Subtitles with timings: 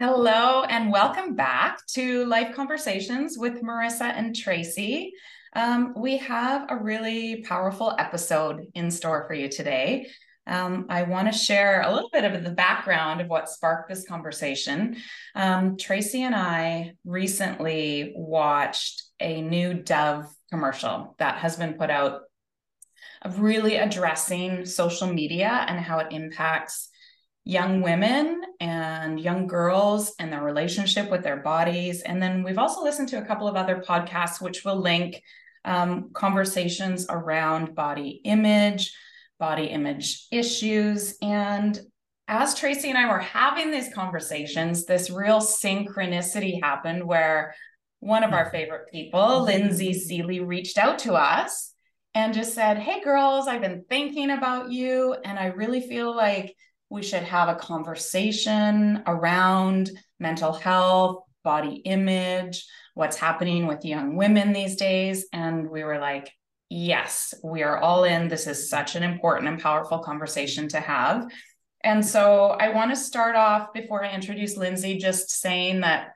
[0.00, 5.12] Hello, and welcome back to Life Conversations with Marissa and Tracy.
[5.54, 10.06] Um, we have a really powerful episode in store for you today.
[10.46, 14.06] Um, I want to share a little bit of the background of what sparked this
[14.06, 14.98] conversation.
[15.34, 22.20] Um, Tracy and I recently watched a new Dove commercial that has been put out
[23.22, 26.88] of really addressing social media and how it impacts
[27.48, 32.02] young women and young girls and their relationship with their bodies.
[32.02, 35.22] And then we've also listened to a couple of other podcasts, which will link
[35.64, 38.94] um, conversations around body image,
[39.38, 41.16] body image issues.
[41.22, 41.80] And
[42.28, 47.54] as Tracy and I were having these conversations, this real synchronicity happened where
[48.00, 51.72] one of our favorite people, Lindsay Sealey, reached out to us
[52.12, 55.16] and just said, Hey, girls, I've been thinking about you.
[55.24, 56.54] And I really feel like
[56.90, 64.52] we should have a conversation around mental health, body image, what's happening with young women
[64.52, 65.26] these days.
[65.32, 66.32] And we were like,
[66.70, 68.28] yes, we are all in.
[68.28, 71.26] This is such an important and powerful conversation to have.
[71.84, 76.08] And so I want to start off before I introduce Lindsay, just saying that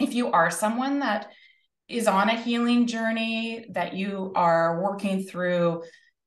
[0.00, 1.30] if you are someone that
[1.88, 5.82] is on a healing journey, that you are working through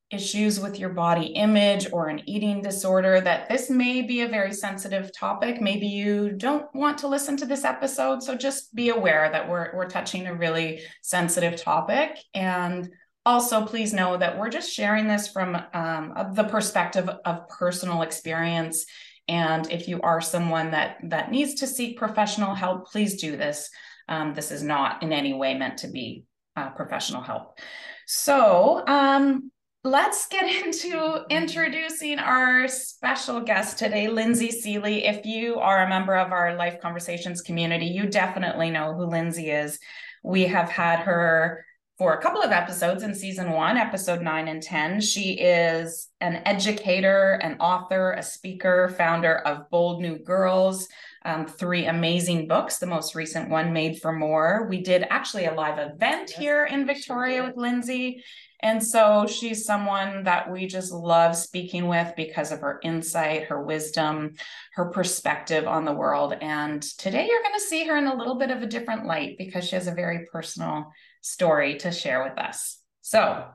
[0.09, 4.53] issues with your body image or an eating disorder, that this may be a very
[4.53, 5.61] sensitive topic.
[5.61, 8.23] Maybe you don't want to listen to this episode.
[8.23, 12.17] So just be aware that we're, we're touching a really sensitive topic.
[12.33, 12.89] And
[13.25, 18.85] also, please know that we're just sharing this from um, the perspective of personal experience.
[19.27, 23.69] And if you are someone that that needs to seek professional help, please do this.
[24.07, 26.23] Um, this is not in any way meant to be
[26.55, 27.59] uh, professional help.
[28.05, 29.51] So, um,
[29.87, 35.07] let's get into introducing our special guest today, Lindsay Sealey.
[35.09, 39.49] If you are a member of our Life Conversations community, you definitely know who Lindsay
[39.49, 39.79] is.
[40.23, 41.65] We have had her
[41.97, 44.99] for a couple of episodes in season one, episode nine and 10.
[44.99, 50.89] She is an educator, an author, a speaker, founder of Bold New Girls,
[51.23, 52.77] um, three amazing books.
[52.77, 54.67] The most recent one, Made for More.
[54.69, 58.21] We did actually a live event yes, here in Victoria with Lindsay.
[58.61, 63.61] And so she's someone that we just love speaking with because of her insight, her
[63.61, 64.33] wisdom,
[64.73, 66.33] her perspective on the world.
[66.41, 69.37] And today you're going to see her in a little bit of a different light
[69.37, 70.91] because she has a very personal
[71.21, 72.79] story to share with us.
[73.01, 73.45] So,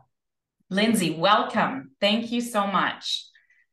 [0.71, 1.91] Lindsay, welcome.
[2.01, 3.27] Thank you so much.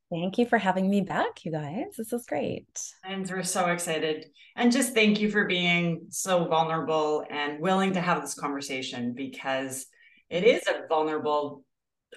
[0.09, 1.95] Thank you for having me back, you guys.
[1.95, 2.67] This is great.
[3.03, 4.25] And we're so excited.
[4.55, 9.85] And just thank you for being so vulnerable and willing to have this conversation because
[10.29, 11.63] it is a vulnerable,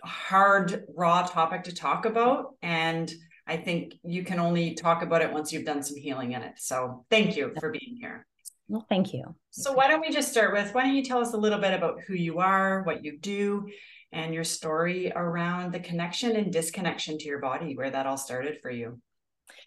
[0.04, 2.54] hard, raw topic to talk about.
[2.62, 3.12] And
[3.46, 6.54] I think you can only talk about it once you've done some healing in it.
[6.58, 8.26] So thank you for being here.
[8.68, 9.34] Well, thank you.
[9.50, 11.74] So why don't we just start with why don't you tell us a little bit
[11.74, 13.68] about who you are, what you do,
[14.12, 18.58] and your story around the connection and disconnection to your body, where that all started
[18.62, 19.00] for you?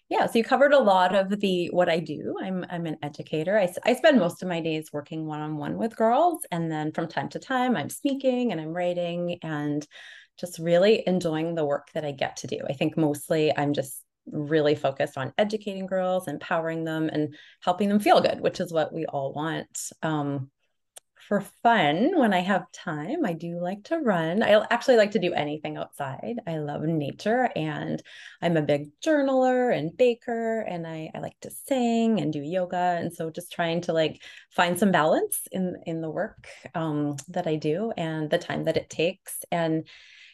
[0.08, 2.36] Yeah so you covered a lot of the what i do.
[2.40, 3.58] I'm i'm an educator.
[3.58, 7.28] I, I spend most of my days working one-on-one with girls and then from time
[7.30, 9.86] to time i'm speaking and i'm writing and
[10.38, 12.58] just really enjoying the work that i get to do.
[12.68, 18.00] I think mostly i'm just really focused on educating girls empowering them and helping them
[18.00, 19.90] feel good which is what we all want.
[20.02, 20.50] Um,
[21.28, 24.42] for fun, when I have time, I do like to run.
[24.42, 26.36] I actually like to do anything outside.
[26.46, 28.00] I love nature and
[28.40, 32.98] I'm a big journaler and baker and I, I like to sing and do yoga.
[33.00, 37.46] And so just trying to like find some balance in in the work um, that
[37.46, 39.44] I do and the time that it takes.
[39.50, 39.88] And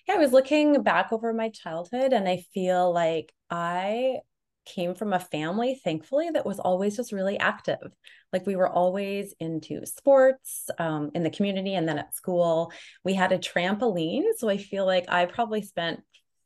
[0.07, 4.19] yeah, I was looking back over my childhood and I feel like I
[4.65, 7.93] came from a family, thankfully, that was always just really active.
[8.33, 12.73] Like we were always into sports um, in the community and then at school.
[13.05, 14.25] We had a trampoline.
[14.37, 16.01] So I feel like I probably spent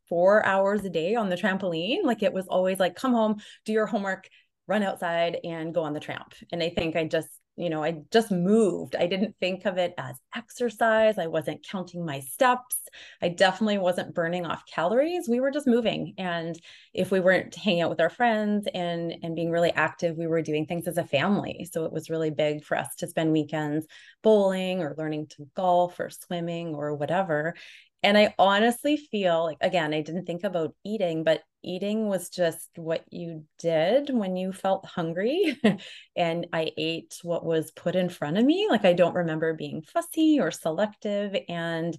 [0.08, 2.04] four hours a day on the trampoline.
[2.04, 4.28] Like it was always like, come home, do your homework,
[4.66, 6.34] run outside, and go on the tramp.
[6.52, 8.96] And I think I just you know, I just moved.
[8.96, 11.16] I didn't think of it as exercise.
[11.18, 12.76] I wasn't counting my steps.
[13.22, 15.28] I definitely wasn't burning off calories.
[15.28, 16.14] We were just moving.
[16.18, 16.58] And
[16.92, 20.42] if we weren't hanging out with our friends and and being really active, we were
[20.42, 21.66] doing things as a family.
[21.72, 23.86] So it was really big for us to spend weekends
[24.22, 27.54] bowling or learning to golf or swimming or whatever.
[28.02, 32.70] And I honestly feel like, again, I didn't think about eating, but eating was just
[32.76, 35.58] what you did when you felt hungry.
[36.16, 38.68] and I ate what was put in front of me.
[38.70, 41.36] Like, I don't remember being fussy or selective.
[41.48, 41.96] And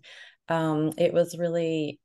[0.50, 2.00] um, it was really,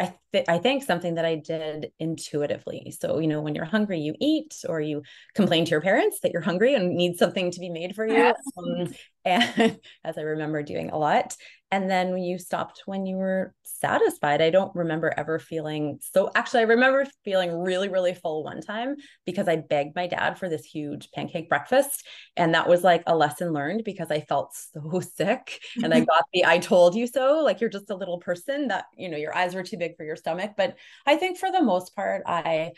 [0.00, 2.92] I th- I think something that I did intuitively.
[2.98, 5.02] So, you know, when you're hungry, you eat, or you
[5.34, 8.34] complain to your parents that you're hungry and need something to be made for you.
[8.56, 11.36] Um, and as I remember doing a lot.
[11.70, 14.40] And then you stopped when you were satisfied.
[14.40, 16.30] I don't remember ever feeling so.
[16.36, 18.94] Actually, I remember feeling really, really full one time
[19.26, 22.06] because I begged my dad for this huge pancake breakfast.
[22.36, 25.60] And that was like a lesson learned because I felt so sick.
[25.82, 28.84] And I got the I told you so, like you're just a little person that,
[28.96, 30.52] you know, your eyes were too big for your stomach.
[30.56, 32.70] But I think for the most part, I,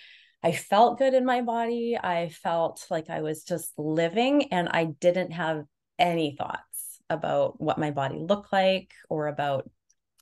[0.43, 1.99] I felt good in my body.
[2.03, 5.65] I felt like I was just living and I didn't have
[5.99, 9.69] any thoughts about what my body looked like or about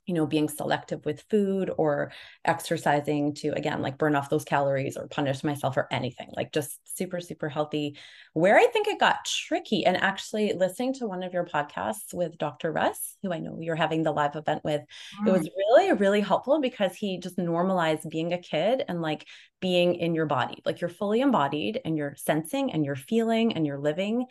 [0.05, 2.11] you know being selective with food or
[2.43, 6.79] exercising to again like burn off those calories or punish myself or anything like just
[6.83, 7.97] super super healthy
[8.33, 12.37] where i think it got tricky and actually listening to one of your podcasts with
[12.37, 14.81] dr russ who i know you're having the live event with
[15.21, 15.27] mm.
[15.27, 19.25] it was really really helpful because he just normalized being a kid and like
[19.59, 23.65] being in your body like you're fully embodied and you're sensing and you're feeling and
[23.65, 24.25] you're living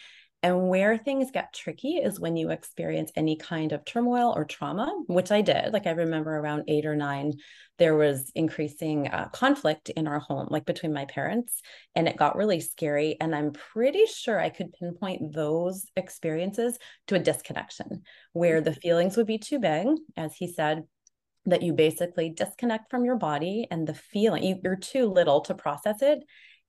[0.44, 4.94] and where things get tricky is when you experience any kind of turmoil or trauma,
[5.06, 5.73] which I did.
[5.73, 7.32] Like I remember around eight or nine,
[7.79, 11.62] there was increasing uh, conflict in our home, like between my parents,
[11.94, 13.17] and it got really scary.
[13.23, 18.02] And I'm pretty sure I could pinpoint those experiences to a disconnection
[18.35, 20.82] where the feelings would be too big, as he said,
[21.47, 25.55] that you basically disconnect from your body and the feeling you, are too little to
[25.55, 26.19] process it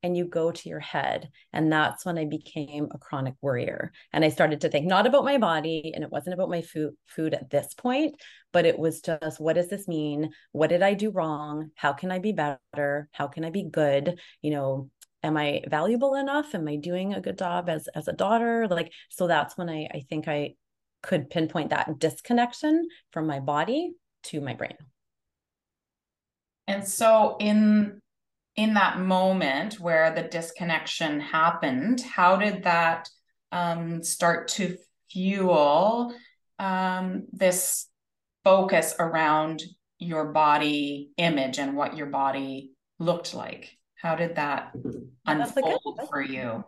[0.04, 1.30] and you go to your head.
[1.52, 3.92] And that's when I became a chronic worrier.
[4.14, 6.94] And I started to think not about my body and it wasn't about my food
[7.08, 8.16] food at this point,
[8.54, 10.32] but it was just what does this mean?
[10.52, 11.72] What did I do wrong?
[11.76, 13.10] How can I be better?
[13.14, 14.20] How can I be good?
[14.42, 14.90] You know,
[15.24, 16.54] am I valuable enough?
[16.54, 18.68] Am I doing a good job as as a daughter?
[18.68, 20.54] Like so that's when I I think I
[21.02, 23.94] could pinpoint that disconnection from my body
[24.24, 24.78] to my brain.
[26.68, 28.02] And so in
[28.56, 33.10] in that moment where the disconnection happened, how did that
[33.52, 34.78] um, start to
[35.12, 36.14] fuel
[36.60, 37.88] um, this
[38.44, 39.64] focus around
[39.98, 43.78] your body image and what your body looked like?
[44.02, 44.74] How did that
[45.26, 46.64] unfold for you?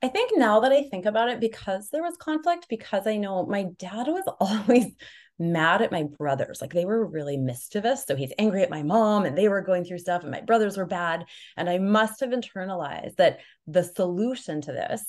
[0.00, 3.44] I think now that I think about it, because there was conflict, because I know
[3.46, 4.94] my dad was always
[5.38, 6.60] mad at my brothers.
[6.60, 8.04] Like they were really mischievous.
[8.06, 10.76] So he's angry at my mom and they were going through stuff and my brothers
[10.76, 11.24] were bad.
[11.56, 15.04] And I must have internalized that the solution to this,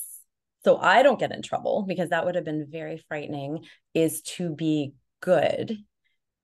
[0.64, 4.54] so I don't get in trouble because that would have been very frightening, is to
[4.54, 5.76] be good.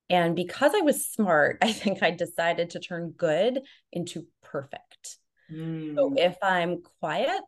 [0.09, 3.61] And because I was smart, I think I decided to turn good
[3.93, 5.19] into perfect.
[5.53, 5.95] Mm.
[5.95, 7.43] So if I'm quiet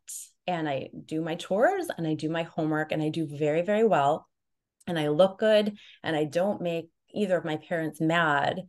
[0.47, 3.85] and I do my chores and I do my homework and I do very, very
[3.85, 4.28] well,
[4.89, 8.63] and I look good and I don't make either of my parents mad,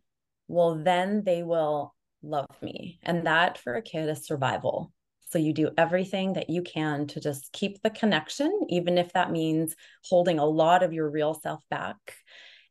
[0.48, 3.00] well, then they will love me.
[3.04, 4.92] And that for a kid is survival.
[5.32, 9.32] So you do everything that you can to just keep the connection, even if that
[9.32, 11.98] means holding a lot of your real self back.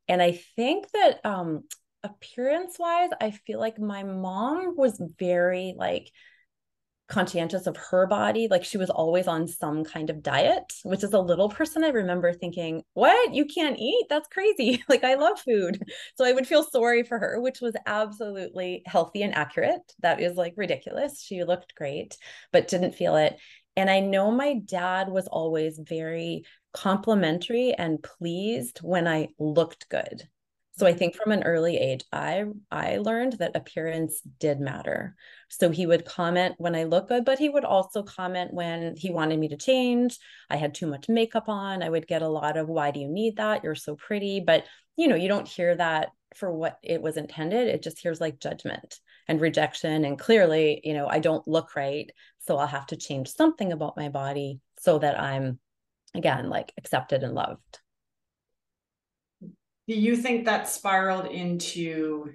[0.08, 1.64] And I think that um,
[2.02, 6.10] appearance wise, I feel like my mom was very like,
[7.08, 8.48] conscientious of her body.
[8.50, 11.88] Like she was always on some kind of diet, which is a little person I
[11.88, 13.34] remember thinking, What?
[13.34, 14.06] You can't eat?
[14.08, 14.82] That's crazy.
[14.88, 15.82] like I love food.
[16.16, 19.92] So I would feel sorry for her, which was absolutely healthy and accurate.
[20.00, 21.22] That is like ridiculous.
[21.22, 22.16] She looked great,
[22.52, 23.38] but didn't feel it.
[23.76, 30.28] And I know my dad was always very complimentary and pleased when I looked good.
[30.78, 35.16] So I think from an early age, I I learned that appearance did matter.
[35.48, 39.10] So he would comment when I look good, but he would also comment when he
[39.10, 40.16] wanted me to change.
[40.48, 41.82] I had too much makeup on.
[41.82, 43.64] I would get a lot of why do you need that?
[43.64, 44.66] You're so pretty, but
[44.96, 47.66] you know, you don't hear that for what it was intended.
[47.66, 52.08] It just hears like judgment and rejection and clearly, you know, I don't look right,
[52.46, 55.58] so I'll have to change something about my body so that I'm
[56.14, 57.80] again like accepted and loved
[59.88, 62.30] do you think that spiraled into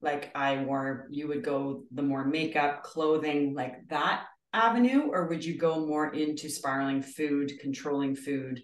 [0.00, 5.44] like I wore, you would go the more makeup, clothing, like that avenue, or would
[5.44, 8.62] you go more into spiraling food, controlling food?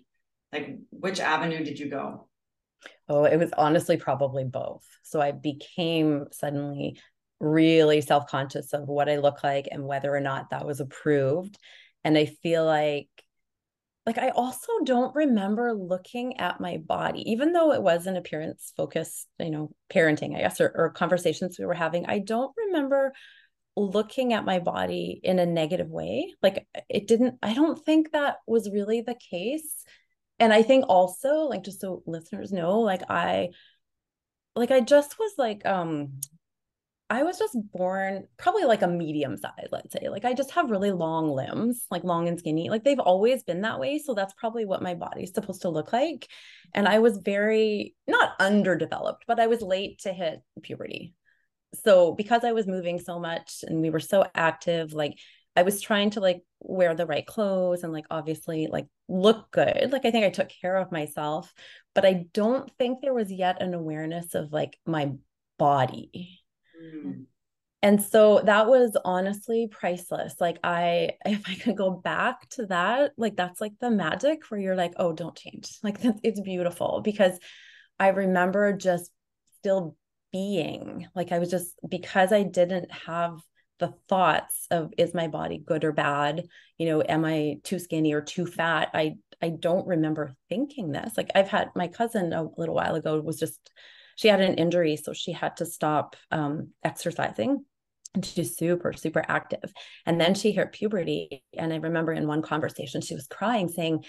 [0.52, 2.28] Like which avenue did you go?
[3.08, 4.86] Oh, it was honestly probably both.
[5.02, 7.00] So I became suddenly
[7.40, 11.58] really self conscious of what I look like and whether or not that was approved.
[12.04, 13.08] And I feel like
[14.06, 18.72] like I also don't remember looking at my body, even though it was an appearance
[18.76, 22.06] focused, you know, parenting, I guess, or, or conversations we were having.
[22.06, 23.12] I don't remember
[23.76, 26.34] looking at my body in a negative way.
[26.42, 29.84] Like it didn't, I don't think that was really the case.
[30.38, 33.50] And I think also, like, just so listeners know, like I,
[34.56, 36.20] like I just was like, um,
[37.10, 40.08] I was just born probably like a medium size, let's say.
[40.08, 42.70] Like I just have really long limbs, like long and skinny.
[42.70, 43.98] Like they've always been that way.
[43.98, 46.28] So that's probably what my body's supposed to look like.
[46.72, 51.14] And I was very, not underdeveloped, but I was late to hit puberty.
[51.84, 55.18] So because I was moving so much and we were so active, like
[55.56, 59.90] I was trying to like wear the right clothes and like obviously like look good.
[59.92, 61.52] Like I think I took care of myself,
[61.94, 65.12] but I don't think there was yet an awareness of like my
[65.58, 66.40] body
[66.82, 67.26] Mm.
[67.82, 70.40] And so that was honestly priceless.
[70.40, 74.60] Like I if I could go back to that, like that's like the magic where
[74.60, 77.38] you're like, "Oh, don't change." Like that's it's beautiful because
[77.98, 79.10] I remember just
[79.58, 79.96] still
[80.32, 83.38] being like I was just because I didn't have
[83.78, 86.46] the thoughts of is my body good or bad
[86.78, 91.16] you know am i too skinny or too fat i i don't remember thinking this
[91.16, 93.72] like i've had my cousin a little while ago was just
[94.16, 97.64] she had an injury, so she had to stop um, exercising.
[98.14, 99.72] And she's super, super active.
[100.06, 101.42] And then she hit puberty.
[101.56, 104.04] And I remember in one conversation, she was crying, saying,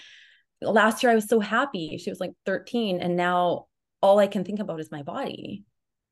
[0.62, 1.98] Last year I was so happy.
[1.98, 3.00] She was like 13.
[3.00, 3.66] And now
[4.00, 5.64] all I can think about is my body.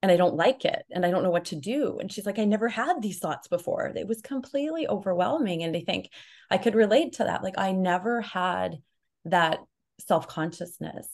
[0.02, 0.84] And I don't like it.
[0.90, 1.98] And I don't know what to do.
[1.98, 3.86] And she's like, I never had these thoughts before.
[3.96, 5.62] It was completely overwhelming.
[5.62, 6.10] And I think
[6.50, 7.42] I could relate to that.
[7.42, 8.76] Like, I never had
[9.24, 9.60] that
[10.00, 11.08] self consciousness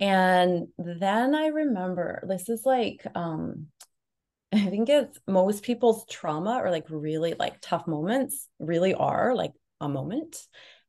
[0.00, 3.66] and then I remember this is like um
[4.52, 9.52] I think it's most people's trauma or like really like tough moments really are like
[9.80, 10.36] a moment.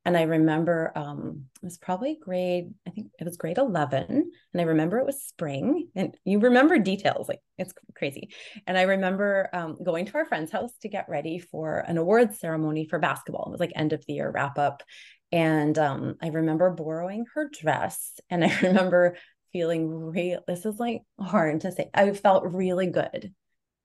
[0.03, 4.31] And I remember um it was probably grade, I think it was grade 11.
[4.53, 5.89] And I remember it was spring.
[5.95, 8.33] And you remember details, like it's crazy.
[8.65, 12.39] And I remember um, going to our friend's house to get ready for an awards
[12.39, 13.45] ceremony for basketball.
[13.47, 14.81] It was like end of the year wrap up.
[15.31, 19.15] And um, I remember borrowing her dress and I remember
[19.53, 20.41] feeling real.
[20.47, 21.89] This is like hard to say.
[21.93, 23.33] I felt really good.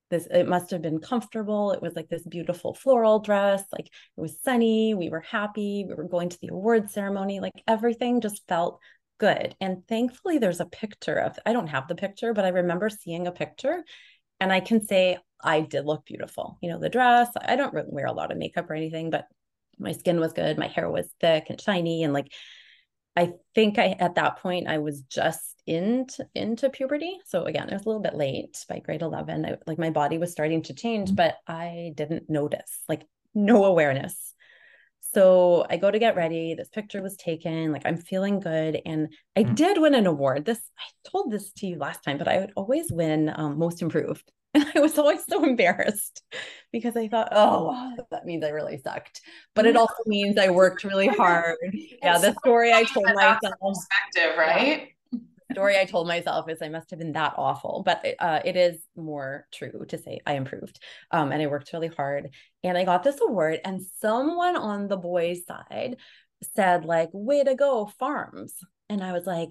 [0.08, 1.72] This it must have been comfortable.
[1.72, 3.64] It was like this beautiful floral dress.
[3.72, 4.94] Like it was sunny.
[4.94, 5.84] We were happy.
[5.86, 7.40] We were going to the award ceremony.
[7.40, 8.80] Like everything just felt
[9.18, 9.56] good.
[9.60, 11.38] And thankfully, there's a picture of.
[11.44, 13.82] I don't have the picture, but I remember seeing a picture,
[14.38, 16.58] and I can say I did look beautiful.
[16.62, 17.28] You know, the dress.
[17.40, 19.26] I don't wear a lot of makeup or anything, but
[19.78, 22.32] my skin was good my hair was thick and shiny and like
[23.16, 27.18] i think i at that point i was just into into puberty.
[27.26, 30.18] So again it was a little bit late by grade 11 I, like my body
[30.18, 31.16] was starting to change mm-hmm.
[31.16, 34.32] but i didn't notice like no awareness.
[35.14, 36.54] So i go to get ready.
[36.54, 37.72] This picture was taken.
[37.72, 38.80] Like i'm feeling good.
[38.86, 39.54] And i mm-hmm.
[39.54, 40.44] did win an award.
[40.44, 43.82] This i told this to you last time but i would always win um, most
[43.82, 46.22] improved and I was always so embarrassed
[46.72, 49.20] because I thought, oh, that means I really sucked.
[49.54, 51.56] But it also means I worked really hard.
[52.02, 53.38] Yeah, the story I told myself.
[53.60, 54.88] Perspective, right?
[55.12, 58.56] The story I told myself is I must have been that awful, but uh, it
[58.56, 62.30] is more true to say I improved um, and I worked really hard
[62.64, 63.60] and I got this award.
[63.64, 65.96] And someone on the boys' side
[66.54, 68.54] said, like, way to go, farms.
[68.88, 69.50] And I was like,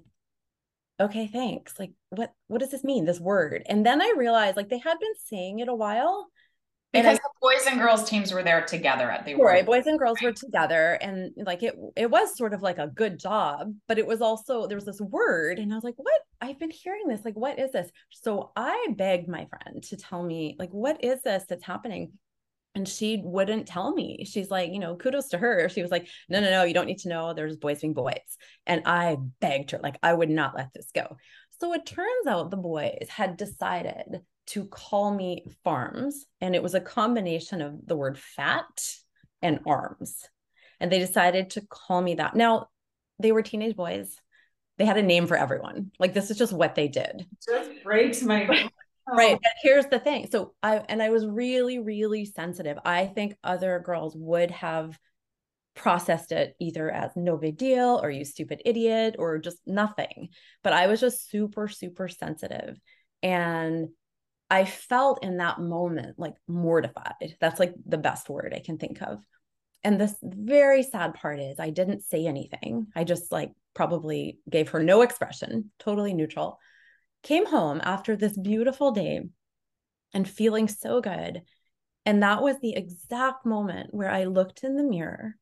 [1.00, 1.74] okay thanks.
[1.80, 3.64] Like what what does this mean this word?
[3.68, 6.30] And then i realized like they had been saying it a while
[6.94, 10.00] because I, the boys and girls teams were there together at the right boys and
[10.00, 13.98] girls were together and like it it was sort of like a good job but
[13.98, 16.22] it was also there was this word and i was like what?
[16.42, 17.26] I've been hearing this.
[17.26, 17.90] Like what is this?
[18.12, 22.14] So i begged my friend to tell me like what is this that's happening
[22.76, 24.26] and she wouldn't tell me.
[24.26, 25.70] She's like, you know, kudos to her.
[25.70, 27.34] She was like, no, no, no, you don't need to know.
[27.34, 28.20] There's boys being boys.
[28.68, 31.18] And I begged her, like, I would not let this go.
[31.62, 36.26] So it turns out the boys had decided to call me farms.
[36.42, 38.66] And it was a combination of the word fat
[39.42, 40.28] and arms.
[40.82, 42.36] And they decided to call me that.
[42.36, 42.68] Now,
[43.20, 44.14] they were teenage boys.
[44.78, 45.92] They had a name for everyone.
[45.98, 47.26] Like, this is just what they did.
[47.48, 48.46] Just breaks my
[49.08, 49.34] Right.
[49.36, 49.40] Oh.
[49.44, 50.28] And here's the thing.
[50.32, 52.78] So I and I was really, really sensitive.
[52.84, 54.98] I think other girls would have
[55.76, 60.30] processed it either as no big deal or you stupid idiot or just nothing.
[60.64, 62.80] But I was just super, super sensitive.
[63.22, 63.90] And
[64.50, 67.36] I felt in that moment like mortified.
[67.42, 69.24] That's like the best word I can think of.
[69.84, 72.88] And this very sad part is I didn't say anything.
[72.96, 76.58] I just like probably gave her no expression, totally neutral
[77.24, 79.22] came home after this beautiful day
[80.14, 81.42] and feeling so good.
[82.06, 85.36] And that was the exact moment where I looked in the mirror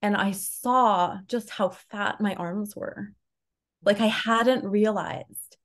[0.00, 3.12] and I saw just how fat my arms were.
[3.82, 5.56] Like I hadn't realized.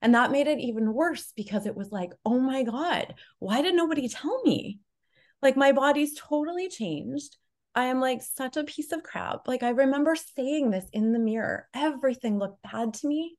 [0.00, 3.74] And that made it even worse because it was like, oh my God, why did
[3.74, 4.80] nobody tell me?
[5.42, 7.36] Like my body's totally changed.
[7.74, 9.46] I am like such a piece of crap.
[9.46, 11.68] Like I remember saying this in the mirror.
[11.74, 13.36] Everything looked bad to me.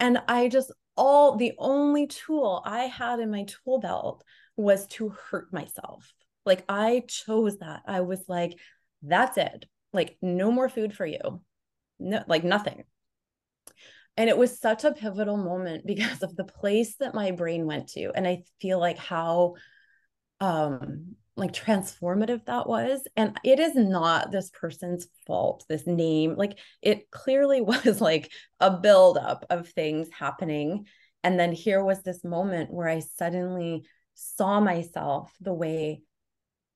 [0.00, 4.24] And I just all the only tool I had in my tool belt
[4.56, 6.12] was to hurt myself.
[6.44, 7.82] Like I chose that.
[7.86, 8.58] I was like,
[9.02, 9.66] that's it.
[9.92, 11.42] Like no more food for you.
[11.98, 12.84] No, like nothing.
[14.16, 17.88] And it was such a pivotal moment because of the place that my brain went
[17.90, 18.10] to.
[18.14, 19.54] And I feel like how
[20.40, 26.58] um like transformative that was and it is not this person's fault this name like
[26.82, 28.30] it clearly was like
[28.60, 30.86] a buildup of things happening
[31.24, 36.02] and then here was this moment where i suddenly saw myself the way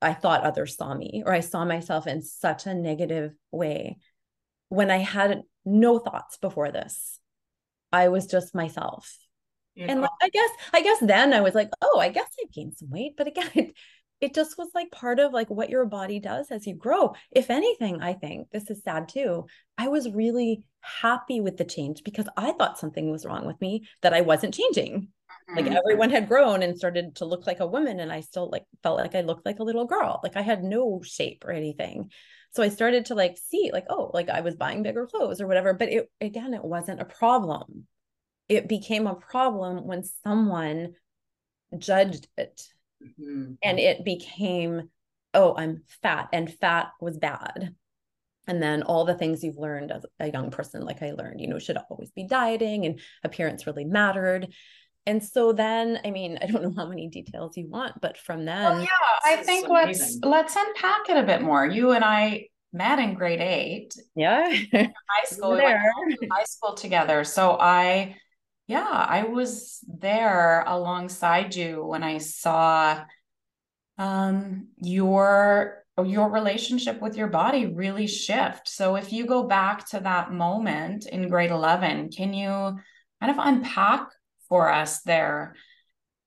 [0.00, 3.99] i thought others saw me or i saw myself in such a negative way
[4.71, 7.21] when i had no thoughts before this
[7.92, 9.18] i was just myself
[9.75, 9.87] yeah.
[9.90, 12.75] and like, i guess i guess then i was like oh i guess i gained
[12.75, 13.73] some weight but again
[14.24, 17.14] it, just was like part of like what your body does as you grow.
[17.30, 19.46] If anything i think this is sad too
[19.78, 23.86] i was really happy with the change because i thought something was wrong with me
[24.02, 25.08] that i wasn't changing.
[25.50, 25.56] Mm-hmm.
[25.56, 28.64] like everyone had grown and started to look like a woman and i still like
[28.82, 30.20] felt like i looked like a little girl.
[30.22, 32.10] Like i had no shape or anything.
[32.52, 35.46] So i started to like see like oh like i was buying bigger clothes or
[35.46, 37.86] whatever but it again it wasn't a problem.
[38.48, 40.94] It became a problem when someone
[41.78, 42.62] judged it
[43.20, 43.52] mm-hmm.
[43.62, 44.88] and it became
[45.32, 47.75] oh i'm fat and fat was bad.
[48.46, 51.49] And then all the things you've learned as a young person like i learned you
[51.49, 54.49] know should always be dieting and appearance really mattered.
[55.06, 58.44] And so then i mean i don't know how many details you want but from
[58.44, 58.88] then well, yeah.
[59.25, 61.66] I think let's let's unpack it a bit more.
[61.66, 63.94] You and i met in grade eight.
[64.14, 64.52] Yeah.
[64.73, 64.90] High
[65.25, 65.78] school we went
[66.30, 67.25] high school together.
[67.25, 68.16] So i
[68.66, 73.04] yeah, I was there alongside you when I saw
[73.99, 78.68] um, your your relationship with your body really shift.
[78.68, 83.37] So if you go back to that moment in grade 11, can you kind of
[83.38, 84.09] unpack
[84.48, 85.55] for us there?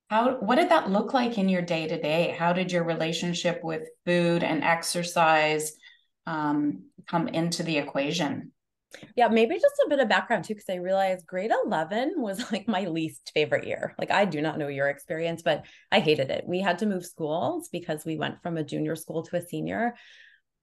[0.08, 2.34] How what did that look like in your day to day?
[2.38, 5.72] How did your relationship with food and exercise
[6.26, 8.52] um, come into the equation?
[9.16, 12.66] Yeah, maybe just a bit of background too, because I realized grade 11 was like
[12.66, 13.94] my least favorite year.
[13.98, 16.44] Like, I do not know your experience, but I hated it.
[16.46, 19.94] We had to move schools because we went from a junior school to a senior.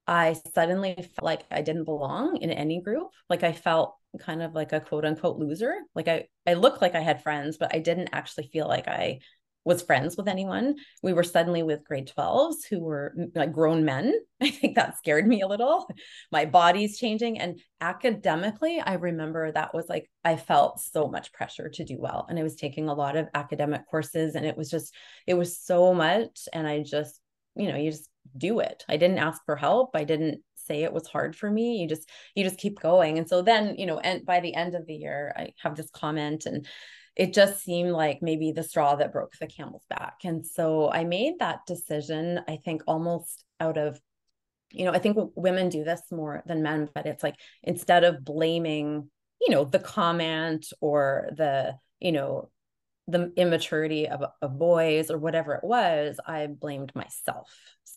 [0.08, 3.10] I suddenly felt like I didn't belong in any group.
[3.30, 5.76] Like, I felt kind of like a quote unquote loser.
[5.94, 9.20] Like, I, I looked like I had friends, but I didn't actually feel like I
[9.65, 10.75] was friends with anyone.
[11.01, 14.13] We were suddenly with grade 12s who were like grown men.
[14.41, 15.88] I think that scared me a little.
[16.32, 17.39] My body's changing.
[17.39, 22.28] And academically, I remember that was like, I felt so much pressure to do well.
[22.30, 24.93] And I was taking a lot of academic courses, and it was just,
[25.25, 26.47] it was so much.
[26.54, 27.19] And I just,
[27.56, 28.86] you know, you just do it.
[28.88, 29.91] I didn't ask for help.
[29.95, 33.30] I didn't say it was hard for me you just you just keep going and
[33.30, 36.47] so then you know and by the end of the year i have this comment
[36.47, 36.65] and
[37.15, 40.17] it just seemed like maybe the straw that broke the camel's back.
[40.23, 43.99] And so I made that decision, I think almost out of,
[44.71, 48.25] you know, I think women do this more than men, but it's like instead of
[48.25, 52.49] blaming, you know, the comment or the, you know,
[53.08, 57.54] the immaturity of, of boys or whatever it was, I blamed myself.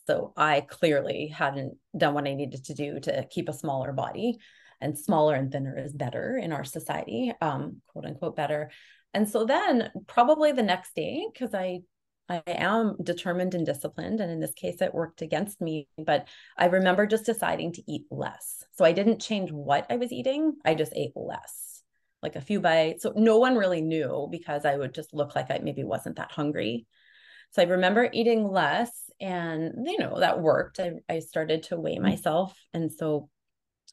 [0.07, 4.38] So I clearly hadn't done what I needed to do to keep a smaller body
[4.81, 8.70] and smaller and thinner is better in our society, um, quote unquote better.
[9.14, 11.81] And so then probably the next day, because I
[12.29, 14.21] I am determined and disciplined.
[14.21, 15.88] And in this case, it worked against me.
[15.97, 18.62] But I remember just deciding to eat less.
[18.77, 21.83] So I didn't change what I was eating, I just ate less,
[22.23, 23.03] like a few bites.
[23.03, 26.31] So no one really knew because I would just look like I maybe wasn't that
[26.31, 26.87] hungry.
[27.53, 28.90] So I remember eating less,
[29.21, 30.79] and you know, that worked.
[30.81, 32.03] I, I started to weigh mm.
[32.03, 32.55] myself.
[32.75, 33.31] And so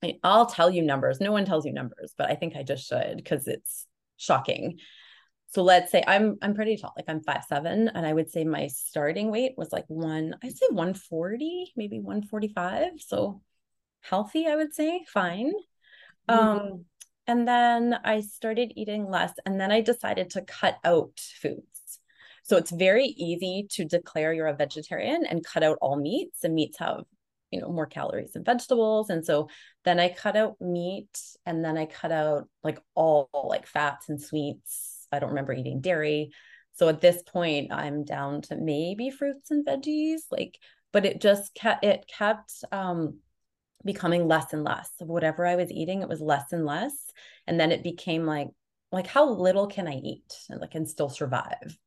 [0.04, 1.22] I, I'll tell you numbers.
[1.22, 4.80] No one tells you numbers, but I think I just should because it's shocking.
[5.56, 8.44] So let's say I'm I'm pretty tall, like I'm five seven, and I would say
[8.44, 12.90] my starting weight was like one, I'd say 140, maybe 145.
[12.98, 13.42] So
[14.02, 15.54] healthy, I would say, fine.
[16.30, 16.38] Mm-hmm.
[16.38, 16.86] Um,
[17.26, 22.02] and then I started eating less, and then I decided to cut out foods.
[22.44, 26.54] So it's very easy to declare you're a vegetarian and cut out all meats, and
[26.54, 27.06] meats have
[27.52, 29.48] you know more calories than vegetables and so
[29.86, 31.16] then i cut out meat
[31.46, 35.82] and then i cut out like all like fats and sweets I don't remember eating
[35.82, 36.32] dairy.
[36.74, 40.58] So at this point, I'm down to maybe fruits and veggies, like,
[40.92, 43.20] but it just kept it kept um
[43.84, 46.02] becoming less and less of whatever I was eating.
[46.02, 46.94] It was less and less.
[47.48, 48.50] And then it became like,
[48.92, 51.78] like how little can I eat and like and still survive?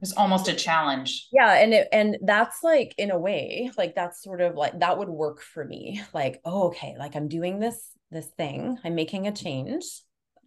[0.00, 1.28] It's almost a challenge.
[1.30, 1.52] Yeah.
[1.54, 5.08] And it and that's like in a way, like that's sort of like that would
[5.08, 6.02] work for me.
[6.12, 9.84] Like, oh, okay, like I'm doing this this thing, I'm making a change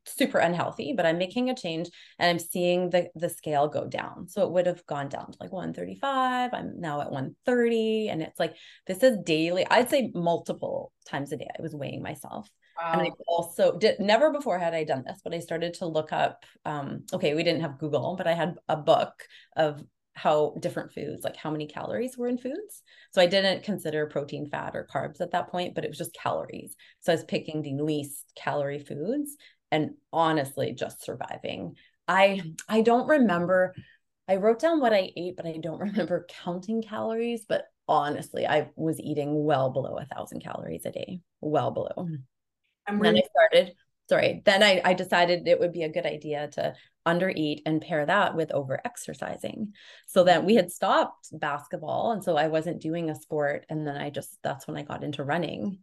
[0.06, 4.28] super unhealthy, but I'm making a change and I'm seeing the the scale go down.
[4.28, 6.54] So it would have gone down to like 135.
[6.54, 8.10] I'm now at 130.
[8.10, 8.56] And it's like
[8.88, 11.48] this is daily, I'd say multiple times a day.
[11.58, 12.50] I was weighing myself.
[12.82, 12.94] Wow.
[12.94, 16.12] And I also did never before had I done this, but I started to look
[16.12, 16.46] up.
[16.66, 19.24] Um, okay, we didn't have Google, but I had a book
[19.56, 19.84] of
[20.14, 22.84] how different foods, like how many calories were in foods.
[23.12, 26.14] So I didn't consider protein, fat, or carbs at that point, but it was just
[26.14, 26.76] calories.
[27.00, 29.38] So I was picking the least calorie foods
[29.72, 31.76] and honestly just surviving.
[32.08, 33.74] I I don't remember
[34.28, 37.46] I wrote down what I ate, but I don't remember counting calories.
[37.48, 41.94] But honestly, I was eating well below a thousand calories a day, well below.
[41.98, 42.24] Mm.
[42.88, 43.76] And then I started,
[44.10, 46.74] sorry, then I, I decided it would be a good idea to
[47.06, 49.74] undereat and pair that with over exercising.
[50.08, 52.12] So that we had stopped basketball.
[52.12, 53.66] And so I wasn't doing a sport.
[53.70, 55.80] And then I just, that's when I got into running.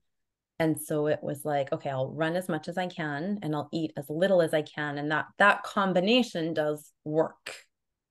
[0.59, 3.69] And so it was like, okay, I'll run as much as I can and I'll
[3.73, 4.99] eat as little as I can.
[4.99, 7.55] And that that combination does work.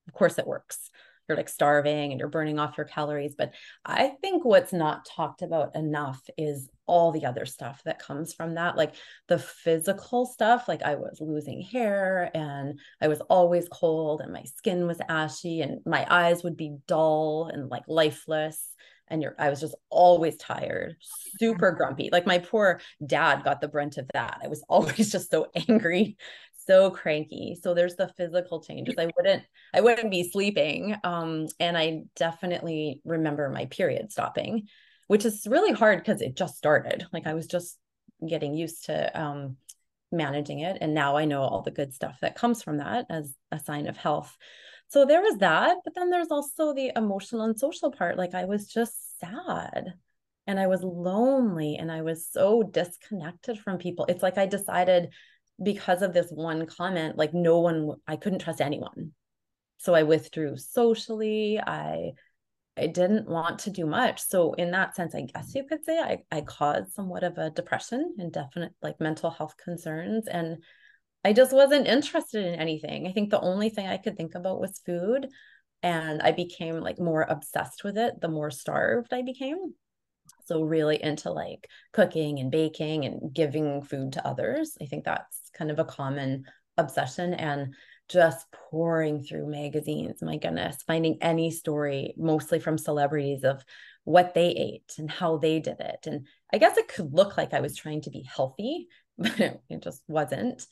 [0.06, 0.90] Of course it works
[1.28, 3.34] you're like starving and you're burning off your calories.
[3.36, 3.52] But
[3.84, 8.54] I think what's not talked about enough is all the other stuff that comes from
[8.54, 8.94] that, like
[9.28, 10.68] the physical stuff.
[10.68, 15.60] Like I was losing hair and I was always cold and my skin was ashy
[15.60, 18.72] and my eyes would be dull and like lifeless
[19.10, 20.96] and you're I was just always tired,
[21.40, 22.08] super grumpy.
[22.12, 24.38] Like my poor dad got the brunt of that.
[24.42, 26.16] I was always just so angry
[26.68, 27.58] so cranky.
[27.60, 28.94] So there's the physical changes.
[28.98, 29.42] I wouldn't
[29.74, 30.94] I wouldn't be sleeping.
[31.02, 34.68] Um, and I definitely remember my period stopping,
[35.08, 37.06] which is really hard because it just started.
[37.12, 37.78] Like I was just
[38.26, 39.56] getting used to um
[40.12, 40.78] managing it.
[40.80, 43.86] And now I know all the good stuff that comes from that as a sign
[43.86, 44.36] of health.
[44.88, 45.78] So there was that.
[45.84, 48.16] But then there's also the emotional and social part.
[48.16, 49.94] Like I was just sad
[50.46, 54.06] and I was lonely and I was so disconnected from people.
[54.08, 55.12] It's like I decided
[55.62, 59.12] because of this one comment, like no one, I couldn't trust anyone.
[59.78, 61.60] So I withdrew socially.
[61.60, 62.12] I
[62.78, 64.20] I didn't want to do much.
[64.22, 67.50] So in that sense, I guess you could say I, I caused somewhat of a
[67.50, 70.28] depression and definite like mental health concerns.
[70.28, 70.62] And
[71.24, 73.06] I just wasn't interested in anything.
[73.06, 75.28] I think the only thing I could think about was food.
[75.82, 79.74] And I became like more obsessed with it the more starved I became
[80.46, 85.50] so really into like cooking and baking and giving food to others i think that's
[85.54, 86.44] kind of a common
[86.76, 87.74] obsession and
[88.08, 93.62] just pouring through magazines my goodness finding any story mostly from celebrities of
[94.04, 97.52] what they ate and how they did it and i guess it could look like
[97.52, 100.66] i was trying to be healthy but it just wasn't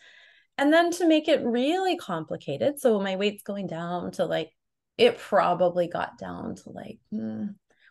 [0.58, 4.50] and then to make it really complicated so my weight's going down to like
[4.98, 7.46] it probably got down to like hmm,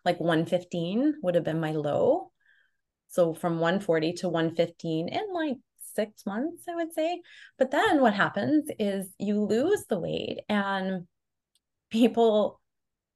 [0.06, 2.32] like 115 would have been my low.
[3.10, 5.58] So from 140 to 115 in like
[5.96, 7.22] six months, I would say.
[7.58, 11.08] But then what happens is you lose the weight and
[11.90, 12.62] people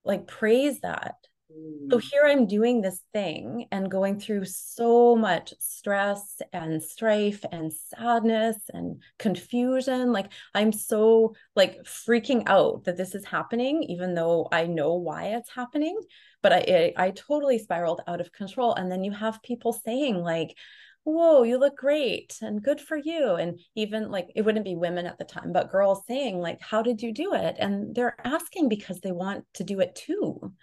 [0.04, 1.16] like praise that.
[1.50, 2.02] So mm.
[2.02, 8.58] here I'm doing this thing and going through so much stress and strife and sadness
[8.74, 10.12] and confusion.
[10.12, 15.36] Like I'm so like freaking out that this is happening, even though I know why
[15.36, 16.00] it's happening
[16.42, 20.16] but I, I, I totally spiraled out of control and then you have people saying
[20.16, 20.56] like
[21.04, 25.06] whoa you look great and good for you and even like it wouldn't be women
[25.06, 28.70] at the time but girls saying like how did you do it and they're asking
[28.70, 30.54] because they want to do it too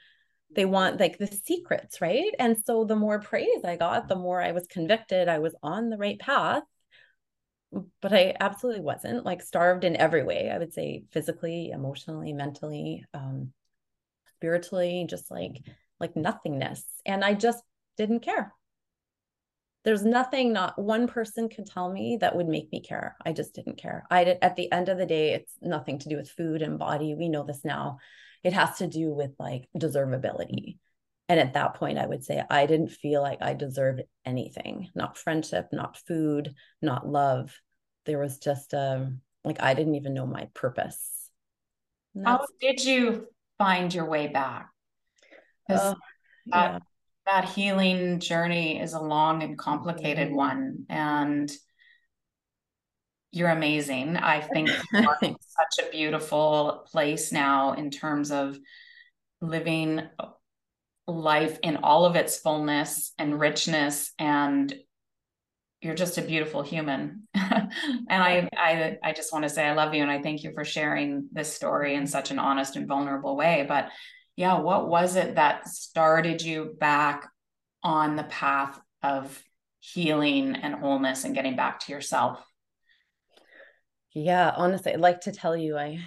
[0.57, 4.43] they want like the secrets right and so the more praise i got the more
[4.43, 6.63] i was convicted i was on the right path
[8.03, 13.05] but i absolutely wasn't like starved in every way i would say physically emotionally mentally
[13.15, 13.53] um,
[14.37, 15.63] spiritually, just like
[15.99, 16.85] like nothingness.
[17.05, 17.63] And I just
[17.97, 18.53] didn't care.
[19.85, 23.17] There's nothing, not one person could tell me that would make me care.
[23.25, 24.05] I just didn't care.
[24.11, 26.79] I did, at the end of the day, it's nothing to do with food and
[26.79, 27.15] body.
[27.15, 27.99] We know this now.
[28.47, 30.79] It has to do with like deservability.
[31.29, 35.19] And at that point, I would say I didn't feel like I deserved anything, not
[35.19, 37.61] friendship, not food, not love.
[38.05, 41.29] There was just um like I didn't even know my purpose.
[42.25, 43.27] How did you
[43.59, 44.71] find your way back
[45.69, 45.97] uh, that,
[46.47, 46.79] yeah.
[47.27, 50.37] that healing journey is a long and complicated mm-hmm.
[50.37, 51.51] one and
[53.37, 54.17] you're amazing.
[54.17, 58.59] I think such a beautiful place now in terms of
[59.43, 60.03] living
[61.07, 64.75] life in all of its fullness and richness and
[65.83, 67.29] you're just a beautiful human.
[68.09, 70.53] And I, I i just want to say i love you and i thank you
[70.53, 73.67] for sharing this story in such an honest and vulnerable way.
[73.69, 73.89] But
[74.37, 77.29] yeah what was it that started you back
[77.83, 79.43] on the path of
[79.81, 82.43] healing and wholeness and getting back to yourself
[84.17, 86.01] Yeah, honestly, I'd like to tell you I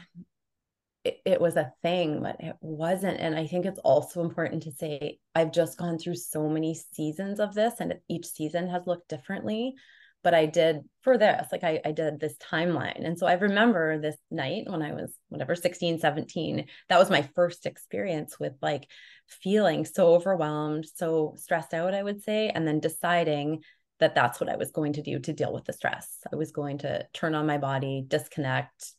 [1.04, 3.20] it, it was a thing, but it wasn't.
[3.20, 7.40] And I think it's also important to say I've just gone through so many seasons
[7.40, 9.76] of this, and each season has looked differently.
[10.24, 13.06] But I did for this, like I, I did this timeline.
[13.06, 17.22] And so I remember this night when I was whatever, 16, 17, that was my
[17.36, 18.90] first experience with like
[19.28, 23.62] feeling so overwhelmed, so stressed out, I would say, and then deciding
[24.00, 26.20] that that's what I was going to do to deal with the stress.
[26.32, 28.94] I was going to turn on my body, disconnect,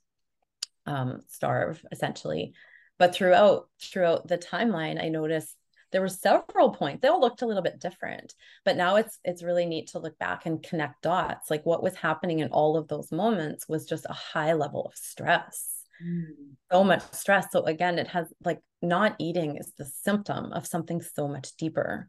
[0.86, 2.52] um, starve essentially.
[2.98, 5.56] But throughout throughout the timeline, I noticed
[5.90, 7.00] there were several points.
[7.00, 8.34] They all looked a little bit different,
[8.64, 11.50] but now it's it's really neat to look back and connect dots.
[11.50, 14.94] Like what was happening in all of those moments was just a high level of
[14.94, 15.82] stress.
[16.04, 16.54] Mm.
[16.70, 17.46] So much stress.
[17.50, 22.08] So again, it has like not eating is the symptom of something so much deeper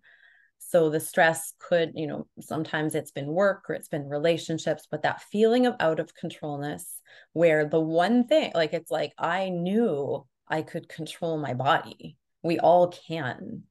[0.63, 5.01] so the stress could you know sometimes it's been work or it's been relationships but
[5.01, 7.01] that feeling of out of controlness
[7.33, 12.17] where the one thing like it's like i knew i could control my body.
[12.43, 13.63] We all can.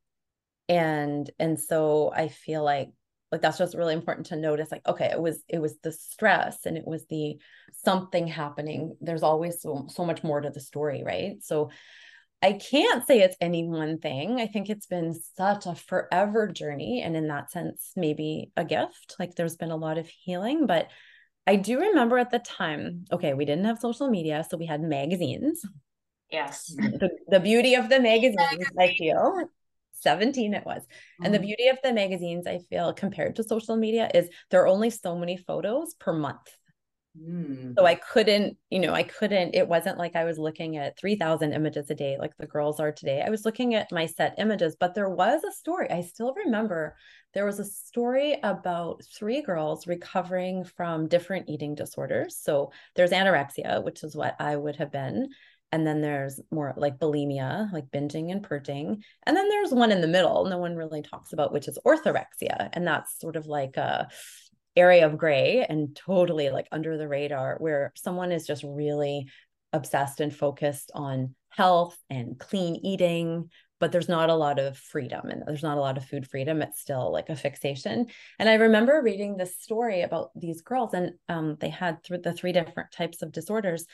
[0.69, 2.91] And and so i feel like
[3.33, 6.67] like that's just really important to notice like okay it was it was the stress
[6.67, 7.39] and it was the
[7.73, 8.97] something happening.
[9.01, 11.37] There's always so, so much more to the story right?
[11.43, 11.71] So
[12.43, 14.41] I can't say it's any one thing.
[14.41, 17.03] I think it's been such a forever journey.
[17.03, 19.17] And in that sense, maybe a gift.
[19.19, 20.67] Like there's been a lot of healing.
[20.67, 20.89] But
[21.47, 24.45] I do remember at the time, okay, we didn't have social media.
[24.49, 25.63] So we had magazines.
[26.31, 26.67] Yes.
[26.77, 29.45] The, the beauty of the magazines, I feel.
[30.01, 30.83] 17 it was.
[30.83, 31.25] Mm-hmm.
[31.25, 31.47] And the mm-hmm.
[31.47, 35.17] beauty of the magazines, I feel, compared to social media, is there are only so
[35.17, 36.57] many photos per month.
[37.19, 37.75] Mm.
[37.77, 41.53] So I couldn't, you know, I couldn't, it wasn't like I was looking at 3,000
[41.53, 43.23] images a day like the girls are today.
[43.27, 45.91] I was looking at my set images, but there was a story.
[45.91, 46.97] I still remember
[47.35, 52.37] there was a story about three girls recovering from different eating disorders.
[52.37, 55.31] So there's anorexia, which is what I would have been.
[55.73, 59.05] And then there's more like bulimia, like binging and purging.
[59.25, 62.71] And then there's one in the middle, no one really talks about, which is orthorexia.
[62.73, 64.09] And that's sort of like a,
[64.77, 69.29] area of gray and totally like under the radar where someone is just really
[69.73, 75.31] obsessed and focused on health and clean eating but there's not a lot of freedom
[75.31, 76.61] and there's not a lot of food freedom.
[76.61, 78.09] It's still like a fixation.
[78.39, 82.35] And i remember reading this story about these girls and um, they had th- the
[82.35, 83.87] three different types of disorders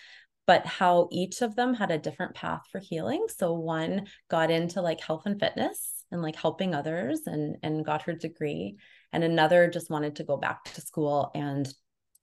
[0.47, 3.27] but how each of them had a different path for healing.
[3.37, 8.03] So one got into like health and fitness and like helping others and and got
[8.03, 8.77] her degree
[9.17, 11.73] and another just wanted to go back to school and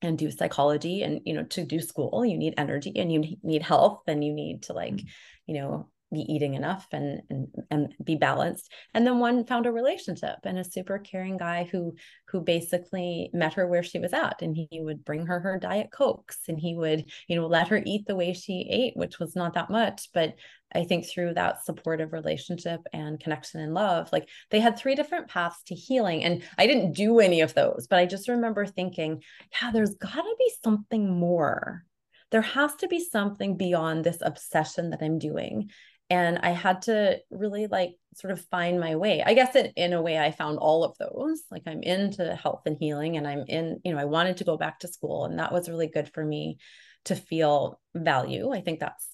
[0.04, 3.64] and do psychology and you know to do school you need energy and you need
[3.64, 5.08] health and you need to like mm-hmm.
[5.48, 8.72] you know be eating enough and and and be balanced.
[8.94, 11.96] And then one found a relationship and a super caring guy who
[12.28, 14.42] who basically met her where she was at.
[14.42, 17.82] And he would bring her her diet cokes and he would you know let her
[17.86, 20.10] eat the way she ate which was not that much.
[20.14, 20.36] But
[20.76, 25.28] i think through that supportive relationship and connection and love like they had three different
[25.28, 26.24] paths to healing.
[26.24, 29.22] And i didn't do any of those but i just remember thinking
[29.62, 31.86] yeah there's got to be something more.
[32.32, 35.70] There has to be something beyond this obsession that I'm doing
[36.14, 39.24] and i had to really like sort of find my way.
[39.26, 41.42] I guess in, in a way i found all of those.
[41.50, 44.56] Like i'm into health and healing and i'm in you know i wanted to go
[44.56, 46.58] back to school and that was really good for me
[47.06, 48.52] to feel value.
[48.54, 49.08] I think that's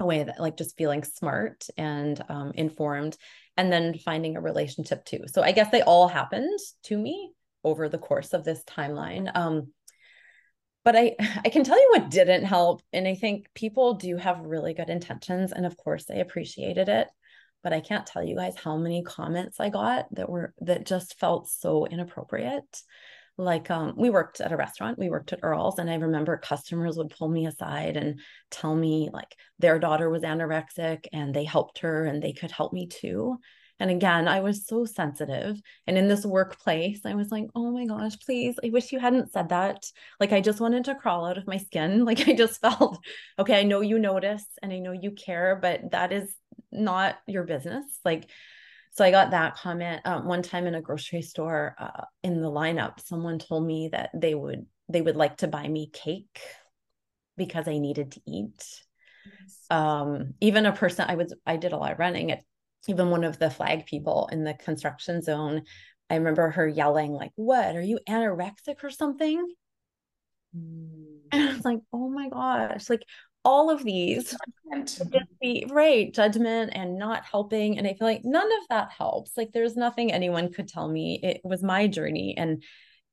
[0.00, 3.16] a way that like just feeling smart and um, informed
[3.56, 5.24] and then finding a relationship too.
[5.26, 7.32] So i guess they all happened to me
[7.64, 9.30] over the course of this timeline.
[9.36, 9.72] Um,
[10.84, 14.40] but I I can tell you what didn't help and I think people do have
[14.40, 17.08] really good intentions and of course they appreciated it
[17.62, 21.18] but I can't tell you guys how many comments I got that were that just
[21.18, 22.82] felt so inappropriate.
[23.38, 26.96] Like um we worked at a restaurant we worked at Earl's and I remember customers
[26.96, 31.78] would pull me aside and tell me like their daughter was anorexic and they helped
[31.78, 33.38] her and they could help me too
[33.82, 35.60] and again, I was so sensitive.
[35.88, 39.32] And in this workplace, I was like, oh my gosh, please, I wish you hadn't
[39.32, 39.84] said that.
[40.20, 42.04] Like, I just wanted to crawl out of my skin.
[42.12, 43.00] Like, I just felt,
[43.40, 46.32] okay, I know you notice and I know you care, but that is
[46.70, 47.84] not your business.
[48.04, 48.30] Like,
[48.92, 52.50] so I got that comment um, one time in a grocery store uh, in the
[52.52, 53.00] lineup.
[53.00, 56.38] Someone told me that they would they would like to buy me cake
[57.36, 58.64] because I needed to eat.
[59.70, 62.44] Um, even a person I was I did a lot of running at
[62.88, 65.62] even one of the flag people in the construction zone,
[66.10, 69.54] I remember her yelling, like, what, are you anorexic or something?
[70.56, 71.18] Mm.
[71.32, 73.04] And I was like, oh my gosh, like
[73.44, 74.36] all of these
[75.70, 77.78] right, judgment and not helping.
[77.78, 79.32] And I feel like none of that helps.
[79.36, 81.18] Like there's nothing anyone could tell me.
[81.22, 82.36] It was my journey.
[82.36, 82.62] And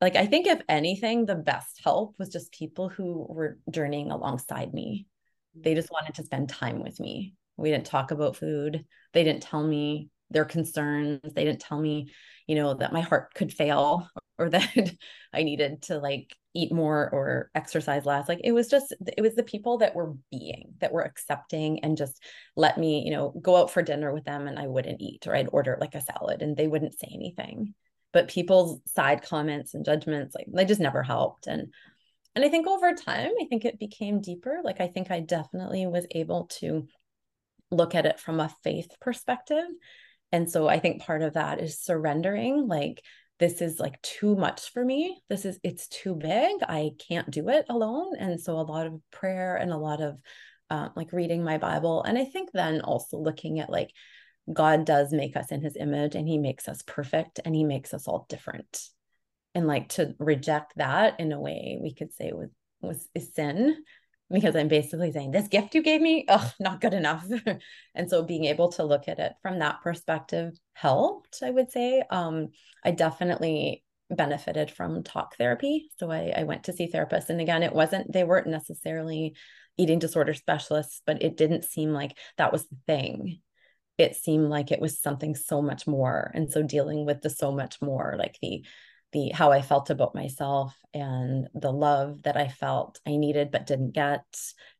[0.01, 4.73] like I think if anything, the best help was just people who were journeying alongside
[4.73, 5.07] me.
[5.55, 7.33] They just wanted to spend time with me.
[7.59, 8.85] We didn't talk about food.
[9.13, 11.33] They didn't tell me their concerns.
[11.33, 12.11] They didn't tell me,
[12.47, 14.93] you know, that my heart could fail or that
[15.33, 18.27] I needed to like eat more or exercise less.
[18.27, 21.97] Like it was just, it was the people that were being, that were accepting and
[21.97, 22.23] just
[22.55, 25.35] let me, you know, go out for dinner with them and I wouldn't eat or
[25.35, 27.75] I'd order like a salad and they wouldn't say anything
[28.11, 31.73] but people's side comments and judgments like they just never helped and
[32.35, 35.85] and i think over time i think it became deeper like i think i definitely
[35.85, 36.87] was able to
[37.71, 39.65] look at it from a faith perspective.
[40.31, 43.01] And so i think part of that is surrendering like
[43.39, 45.21] this is like too much for me.
[45.29, 46.57] This is it's too big.
[46.61, 48.17] I can't do it alone.
[48.19, 50.17] And so a lot of prayer and a lot of
[50.69, 52.03] uh, like reading my bible.
[52.03, 53.91] And i think then also looking at like
[54.51, 57.93] God does make us in his image and he makes us perfect and he makes
[57.93, 58.81] us all different.
[59.55, 62.49] And like to reject that in a way we could say was
[62.81, 63.75] was is sin
[64.31, 67.25] because I'm basically saying this gift you gave me, oh, not good enough.
[67.95, 72.03] and so being able to look at it from that perspective helped, I would say.
[72.09, 72.49] Um,
[72.83, 75.89] I definitely benefited from talk therapy.
[75.97, 77.29] So I, I went to see therapists.
[77.29, 79.35] And again, it wasn't, they weren't necessarily
[79.77, 83.41] eating disorder specialists, but it didn't seem like that was the thing
[83.99, 87.51] it seemed like it was something so much more and so dealing with the so
[87.51, 88.63] much more like the
[89.11, 93.65] the how i felt about myself and the love that i felt i needed but
[93.65, 94.23] didn't get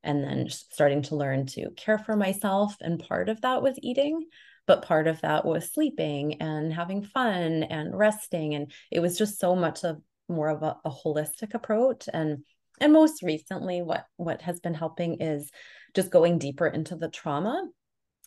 [0.04, 4.26] and then starting to learn to care for myself and part of that was eating
[4.68, 9.40] but part of that was sleeping and having fun and resting and it was just
[9.40, 12.44] so much of more of a, a holistic approach and
[12.80, 15.50] and most recently what what has been helping is
[15.96, 17.68] just going deeper into the trauma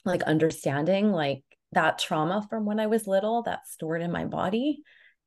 [0.04, 4.82] like understanding like that trauma from when I was little that's stored in my body.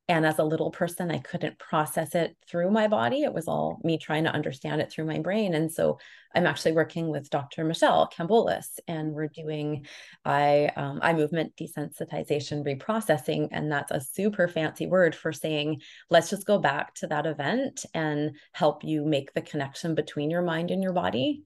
[0.08, 3.22] And as a little person, I couldn't process it through my body.
[3.22, 5.52] It was all me trying to understand it through my brain.
[5.54, 5.98] And so
[6.32, 7.64] I'm actually working with Dr.
[7.64, 9.86] Michelle Cambolis, and we're doing
[10.24, 13.48] eye, um, eye movement desensitization reprocessing.
[13.50, 17.84] And that's a super fancy word for saying, let's just go back to that event
[17.92, 21.42] and help you make the connection between your mind and your body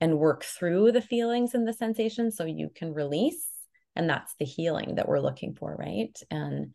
[0.00, 3.48] and work through the feelings and the sensations so you can release
[3.96, 6.74] and that's the healing that we're looking for right and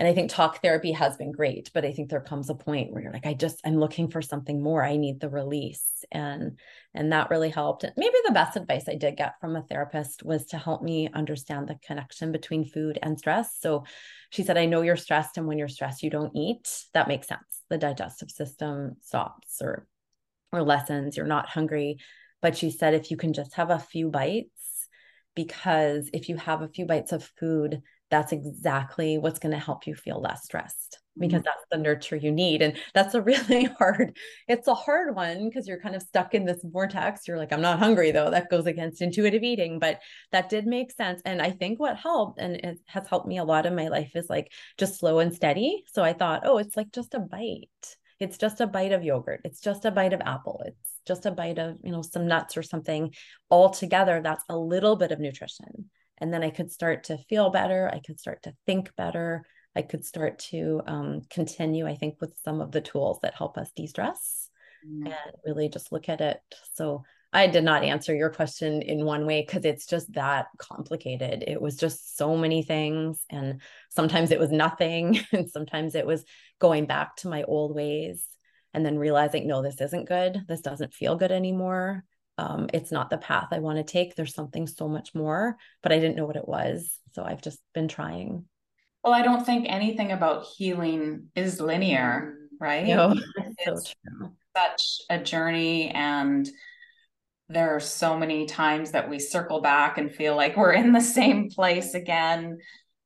[0.00, 2.90] and i think talk therapy has been great but i think there comes a point
[2.90, 4.82] where you're like i just i'm looking for something more.
[4.82, 6.04] I need the release.
[6.10, 6.58] And
[6.94, 7.84] and that really helped.
[7.96, 11.68] Maybe the best advice i did get from a therapist was to help me understand
[11.68, 13.56] the connection between food and stress.
[13.60, 13.84] So
[14.30, 16.68] she said i know you're stressed and when you're stressed you don't eat.
[16.94, 17.62] That makes sense.
[17.68, 19.86] The digestive system stops or
[20.52, 21.16] or lessens.
[21.16, 21.98] You're not hungry.
[22.42, 24.88] But she said if you can just have a few bites,
[25.34, 29.86] because if you have a few bites of food, that's exactly what's going to help
[29.86, 31.44] you feel less stressed because mm-hmm.
[31.44, 32.62] that's the nurture you need.
[32.62, 34.16] And that's a really hard,
[34.48, 37.28] it's a hard one because you're kind of stuck in this vortex.
[37.28, 38.30] You're like, I'm not hungry though.
[38.30, 40.00] That goes against intuitive eating, but
[40.32, 41.22] that did make sense.
[41.24, 44.12] And I think what helped and it has helped me a lot in my life
[44.14, 45.84] is like just slow and steady.
[45.92, 47.68] So I thought, oh, it's like just a bite.
[48.18, 49.40] It's just a bite of yogurt.
[49.44, 50.62] It's just a bite of apple.
[50.66, 53.14] It's just a bite of, you know, some nuts or something
[53.48, 55.90] all together, that's a little bit of nutrition.
[56.20, 57.90] And then I could start to feel better.
[57.92, 59.44] I could start to think better.
[59.74, 63.56] I could start to um, continue, I think, with some of the tools that help
[63.56, 64.50] us de stress
[64.86, 65.06] mm.
[65.06, 66.40] and really just look at it.
[66.74, 71.44] So I did not answer your question in one way because it's just that complicated.
[71.46, 73.22] It was just so many things.
[73.30, 75.20] And sometimes it was nothing.
[75.32, 76.24] And sometimes it was
[76.58, 78.24] going back to my old ways
[78.74, 82.04] and then realizing no this isn't good this doesn't feel good anymore
[82.40, 84.14] um, it's not the path i want to take.
[84.14, 87.60] There's something so much more but i didn't know what it was so i've just
[87.74, 88.44] been trying.
[89.04, 92.86] Well i don't think anything about healing is linear right?
[92.86, 93.14] No,
[93.58, 96.48] it's so such a journey and
[97.48, 101.00] there are so many times that we circle back and feel like we're in the
[101.00, 102.58] same place again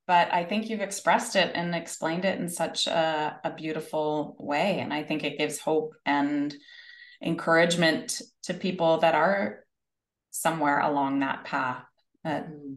[0.07, 4.81] but I think you've expressed it and explained it in such a, a beautiful way.
[4.81, 6.55] And I think it gives hope and
[7.25, 9.65] encouragement to people that are
[10.31, 11.85] somewhere along that path.
[12.27, 12.77] Mm.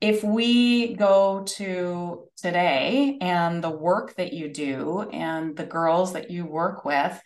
[0.00, 6.30] if we go to today and the work that you do and the girls that
[6.30, 7.20] you work with,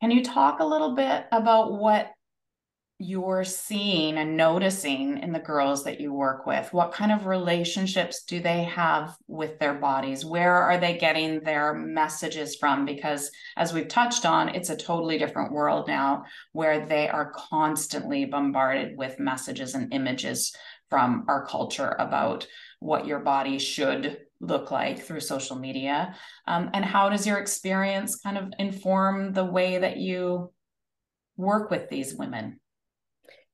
[0.00, 2.10] can you talk a little bit about what
[3.00, 6.70] you're seeing and noticing in the girls that you work with?
[6.72, 10.24] What kind of relationships do they have with their bodies?
[10.24, 12.84] Where are they getting their messages from?
[12.84, 18.26] Because as we've touched on, it's a totally different world now where they are constantly
[18.26, 20.54] bombarded with messages and images
[20.90, 22.46] from our culture about
[22.80, 26.14] what your body should look like through social media?
[26.46, 30.52] Um, and how does your experience kind of inform the way that you
[31.38, 32.60] work with these women?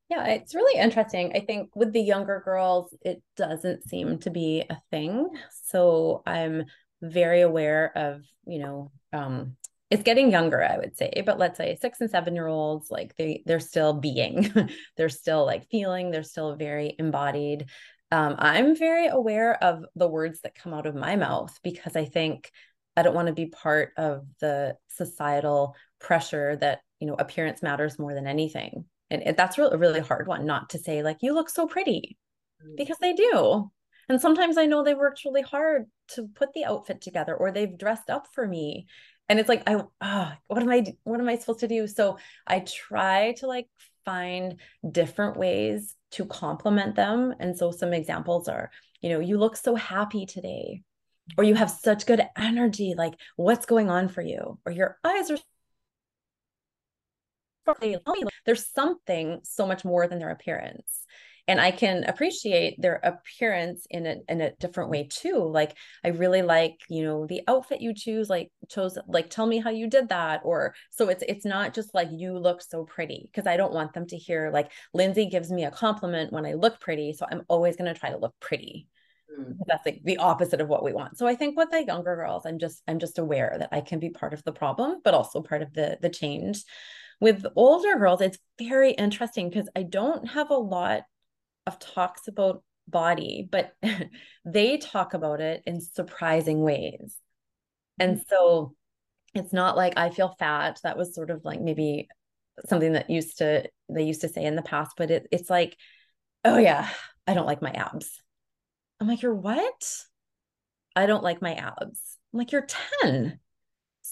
[0.09, 1.32] Yeah, it's really interesting.
[1.34, 5.28] I think with the younger girls, it doesn't seem to be a thing.
[5.64, 6.64] So I'm
[7.02, 9.57] very aware of, you know, um,
[9.90, 13.14] it's getting younger, I would say, but let's say six and seven year olds, like
[13.16, 14.52] they they're still being,
[14.96, 17.68] they're still like feeling, they're still very embodied.
[18.12, 22.04] Um, I'm very aware of the words that come out of my mouth because I
[22.04, 22.50] think
[22.96, 27.98] I don't want to be part of the societal pressure that you know appearance matters
[27.98, 31.18] more than anything and, and that's really a really hard one not to say like
[31.20, 32.16] you look so pretty
[32.64, 32.76] mm.
[32.76, 33.70] because they do.
[34.09, 37.76] And sometimes i know they worked really hard to put the outfit together or they've
[37.78, 38.86] dressed up for me.
[39.28, 41.86] And it's like i oh, what am i what am i supposed to do?
[41.86, 43.66] So i try to like
[44.04, 47.34] find different ways to compliment them.
[47.40, 50.82] And so some examples are you know you look so happy today
[51.36, 54.59] or you have such good energy like what's going on for you?
[54.64, 55.38] or your eyes are
[58.45, 61.05] there's something so much more than their appearance.
[61.49, 65.39] And i can appreciate their appearance in a in a different way too.
[65.39, 69.59] Like i really like you know the outfit you choose like chose like tell me
[69.59, 70.41] how you did that.
[70.45, 73.31] Or so it's it's not just like you look so pretty.
[73.31, 76.55] Because i don't want them to hear like lindsay gives me a compliment when i
[76.55, 78.89] look pretty so i'm always going to try to look pretty.
[79.39, 79.57] Mm.
[79.67, 81.19] that's like the opposite of what we want.
[81.19, 84.01] So i think with the younger girls i'm just i'm just aware that i can
[84.01, 86.64] be part of the problem but also part of the the change
[87.21, 91.03] with older girls, it's very interesting because I don't have a lot
[91.67, 93.75] of talks about body, but
[94.45, 97.17] they talk about it in surprising ways.
[97.99, 98.23] And mm-hmm.
[98.29, 98.75] so
[99.35, 100.81] it's not like I feel fat.
[100.83, 102.09] That was sort of like maybe
[102.67, 105.77] something that used to they used to say in the past, but it, it's like,
[106.45, 106.89] oh yeah,
[107.27, 108.21] I don't like my abs.
[109.01, 110.05] I'm like, you're what?
[110.95, 112.01] I don't like my abs.
[112.33, 112.67] I'm like, you're
[113.03, 113.39] 10.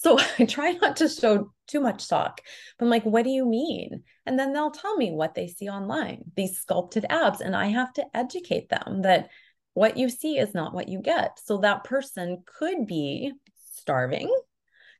[0.05, 2.41] So I try not to show too much talk.
[2.77, 4.03] But I'm like, what do you mean?
[4.27, 7.41] And then they'll tell me what they see online, these sculpted abs.
[7.41, 9.29] And I have to educate them that
[9.73, 11.39] what you see is not what you get.
[11.43, 13.33] So that person could be
[13.71, 14.31] starving,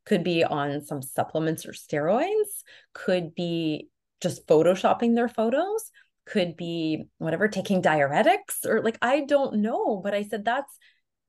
[0.08, 3.90] could be on some supplements or steroids, could be
[4.22, 5.92] just photoshopping their photos,
[6.26, 10.02] could be whatever, taking diuretics, or like, I don't know.
[10.04, 10.76] But I said, that's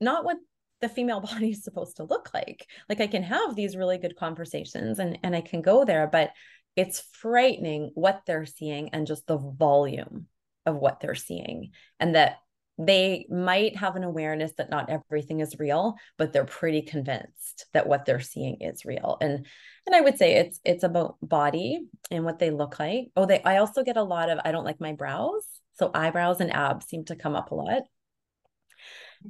[0.01, 0.37] not what
[0.81, 2.67] the female body is supposed to look like.
[2.89, 6.31] Like i can have these really good conversations and and i can go there but
[6.77, 10.27] it's frightening what they're seeing and just the volume
[10.67, 11.71] of what they're seeing.
[11.99, 12.37] And that
[12.77, 17.87] they might have an awareness that not everything is real but they're pretty convinced that
[17.87, 19.17] what they're seeing is real.
[19.19, 19.47] And
[19.87, 21.79] and i would say it's it's about body
[22.11, 23.07] and what they look like.
[23.15, 25.43] Oh they i also get a lot of i don't like my brows.
[25.73, 27.81] So eyebrows and abs seem to come up a lot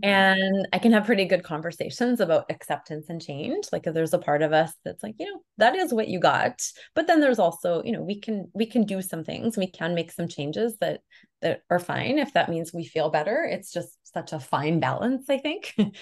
[0.04, 3.66] and i can have pretty good conversations about acceptance and change.
[3.72, 6.62] Like there's a part of us that's like you know that is what you got.
[6.96, 9.58] But then there's also you know we can we can do some things.
[9.58, 11.02] We can make some changes that
[11.42, 13.44] that are fine if that means we feel better.
[13.44, 15.74] It's just such a fine balance i think.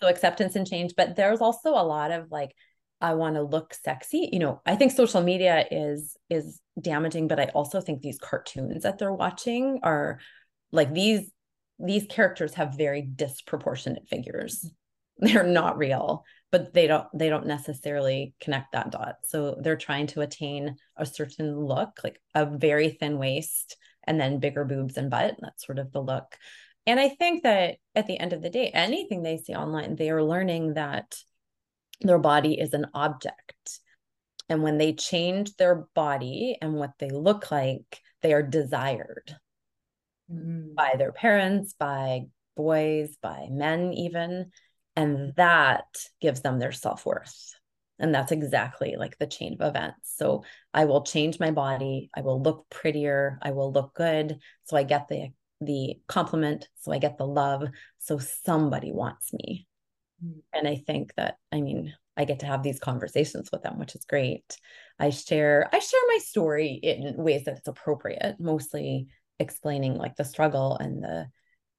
[0.00, 0.94] So acceptance and change.
[0.96, 2.54] But there's also a lot of like
[3.00, 4.28] i want to look sexy.
[4.32, 8.84] You know i think social media is is damaging but i also think these cartoons
[8.84, 10.18] that they're watching are
[10.72, 11.30] like these
[11.82, 14.70] these characters have very disproportionate figures.
[15.18, 19.16] They're not real but they don't they don't necessarily connect that dot.
[19.24, 24.40] So they're trying to attain a certain look like a very thin waist and then
[24.40, 26.36] bigger boobs and butt that's sort of the look.
[26.86, 30.10] And i think that at the end of the day anything they see online they
[30.10, 31.16] are learning that
[32.00, 33.80] their body is an object.
[34.48, 39.36] And when they change their body and what they look like they are desired
[40.32, 40.74] mm.
[40.74, 42.26] by their parents, by
[42.56, 44.50] boys, by men, even.
[44.96, 45.86] And that
[46.20, 47.54] gives them their self worth.
[47.98, 50.12] And that's exactly like the chain of events.
[50.16, 52.10] So I will change my body.
[52.14, 53.38] I will look prettier.
[53.42, 54.38] I will look good.
[54.64, 55.28] So I get the
[55.60, 56.68] the compliment.
[56.80, 57.64] So I get the love.
[57.98, 59.66] So somebody wants me.
[60.24, 60.40] Mm.
[60.52, 63.94] And I think that, I mean, I get to have these conversations with them, which
[63.94, 64.56] is great.
[64.98, 69.08] I share, I share my story in ways that it's appropriate, mostly
[69.40, 71.26] explaining like the struggle and the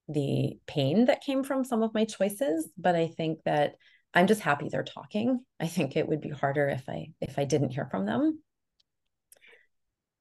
[0.10, 3.76] the pain that came from some of my choices but i think that
[4.14, 5.40] i'm just happy they're talking.
[5.60, 8.40] I think it would be harder if i if i didn't hear from them.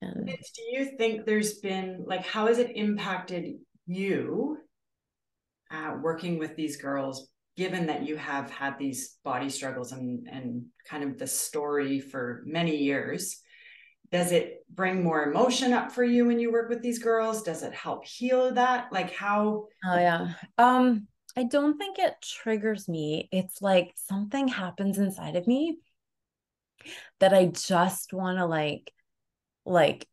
[0.03, 4.59] And do you think there's been like how has it impacted you
[5.71, 10.65] uh, working with these girls given that you have had these body struggles and and
[10.89, 13.43] kind of the story for many years
[14.13, 17.63] does it bring more emotion up for you when you work with these girls does
[17.63, 21.07] it help heal that like how oh yeah um
[21.37, 23.29] I don't think it triggers me.
[23.33, 25.79] It's like something happens inside of me
[27.21, 28.93] that I just want to like
[29.65, 30.07] like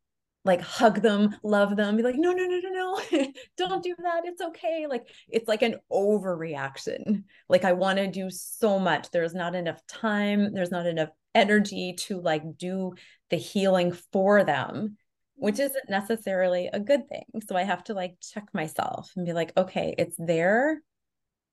[0.45, 2.69] like hug them, love them, be like, no, no, no, no,
[3.11, 3.27] no,
[3.57, 4.21] don't do that.
[4.25, 4.85] It's okay.
[4.87, 7.23] Like it's like an overreaction.
[7.49, 9.09] Like I want to do so much.
[9.11, 10.53] There's not enough time.
[10.53, 12.95] There's not enough energy to like do
[13.29, 14.97] the healing for them,
[15.35, 17.25] which isn't necessarily a good thing.
[17.47, 20.81] So I have to like check myself and be like, okay, it's their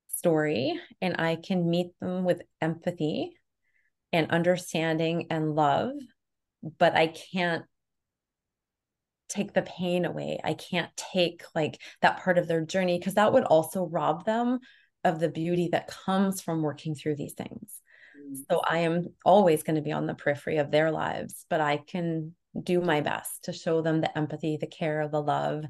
[0.08, 3.32] story, and I can meet them with empathy
[4.12, 5.92] and understanding and love,
[6.78, 7.64] but I can't
[9.28, 10.38] take the pain away.
[10.42, 14.60] I can't take like that part of their journey because that would also rob them
[15.02, 17.80] of the beauty that comes from working through these things.
[18.50, 21.78] So I am always going to be on the periphery of their lives, but I
[21.78, 25.64] can do my best to show them the empathy, the care, the love.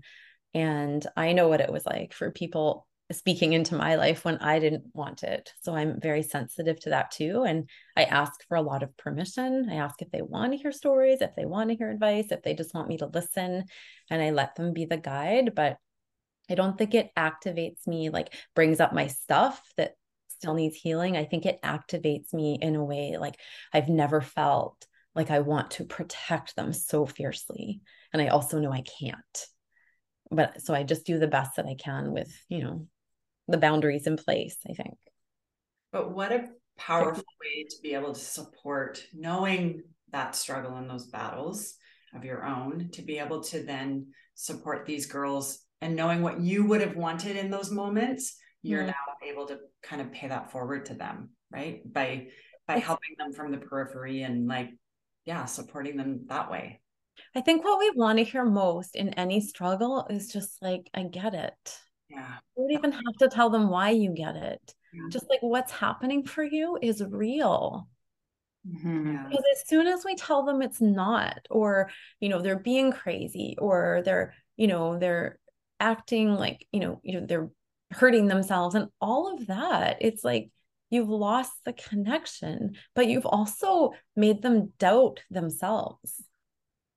[0.52, 4.58] And I know what it was like for people speaking into my life when I
[4.58, 5.52] didn't want it.
[5.62, 7.44] So I'm very sensitive to that too.
[7.46, 9.68] And I ask for a lot of permission.
[9.70, 12.42] I ask if they want to hear stories, if they want to hear advice, if
[12.42, 13.64] they just want me to listen,
[14.10, 15.54] and I let them be the guide.
[15.54, 15.76] But
[16.50, 19.94] I don't think it activates me, like brings up my stuff that
[20.36, 21.16] still needs healing.
[21.16, 23.36] I think it activates me in a way like
[23.72, 27.80] I've never felt like I want to protect them so fiercely.
[28.12, 29.46] And I also know I can't
[30.30, 32.86] but so I just do the best that I can with, you know,
[33.48, 34.96] the boundaries in place, I think.
[35.92, 41.06] But what a powerful way to be able to support knowing that struggle in those
[41.06, 41.74] battles
[42.14, 46.64] of your own, to be able to then support these girls and knowing what you
[46.64, 48.88] would have wanted in those moments, you're mm-hmm.
[48.88, 51.80] now able to kind of pay that forward to them, right?
[51.92, 52.28] By
[52.66, 54.70] by helping them from the periphery and like,
[55.24, 56.80] yeah, supporting them that way.
[57.34, 61.04] I think what we want to hear most in any struggle is just like, I
[61.04, 61.78] get it.
[62.08, 62.34] Yeah.
[62.56, 64.74] You don't even have to tell them why you get it.
[64.92, 65.08] Yeah.
[65.10, 67.88] Just like what's happening for you is real.
[68.66, 69.28] Mm-hmm.
[69.28, 71.90] Because as soon as we tell them it's not, or
[72.20, 75.38] you know, they're being crazy, or they're, you know, they're
[75.80, 77.50] acting like, you know, you know, they're
[77.94, 80.50] hurting themselves and all of that, it's like
[80.90, 86.22] you've lost the connection, but you've also made them doubt themselves.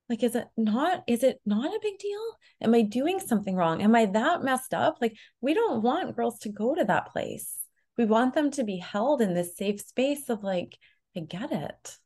[0.09, 2.21] Like is it not is it not a big deal?
[2.61, 3.81] Am i doing something wrong?
[3.81, 4.97] Am i that messed up?
[5.01, 7.57] Like we don't want girls to go to that place.
[7.97, 10.77] We want them to be held in this safe space of like
[11.15, 11.97] i get it.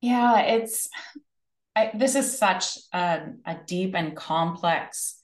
[0.00, 0.88] Yeah it's
[1.74, 5.17] I, this is such a, a deep and complex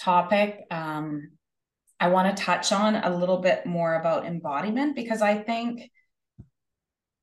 [0.00, 1.30] topic um,
[2.00, 5.90] i want to touch on a little bit more about embodiment because i think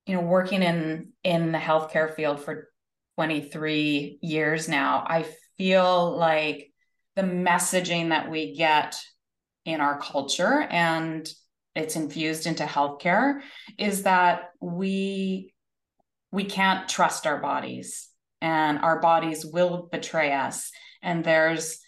[0.05, 2.71] you know working in in the healthcare field for
[3.21, 6.71] 23 years now, I feel like
[7.15, 8.99] the messaging that we get
[9.65, 11.31] in our culture and
[11.75, 13.41] it's infused into healthcare
[13.77, 15.53] is that we
[16.31, 18.09] we can't trust our bodies
[18.41, 20.71] and our bodies will betray us.
[21.03, 21.79] And there's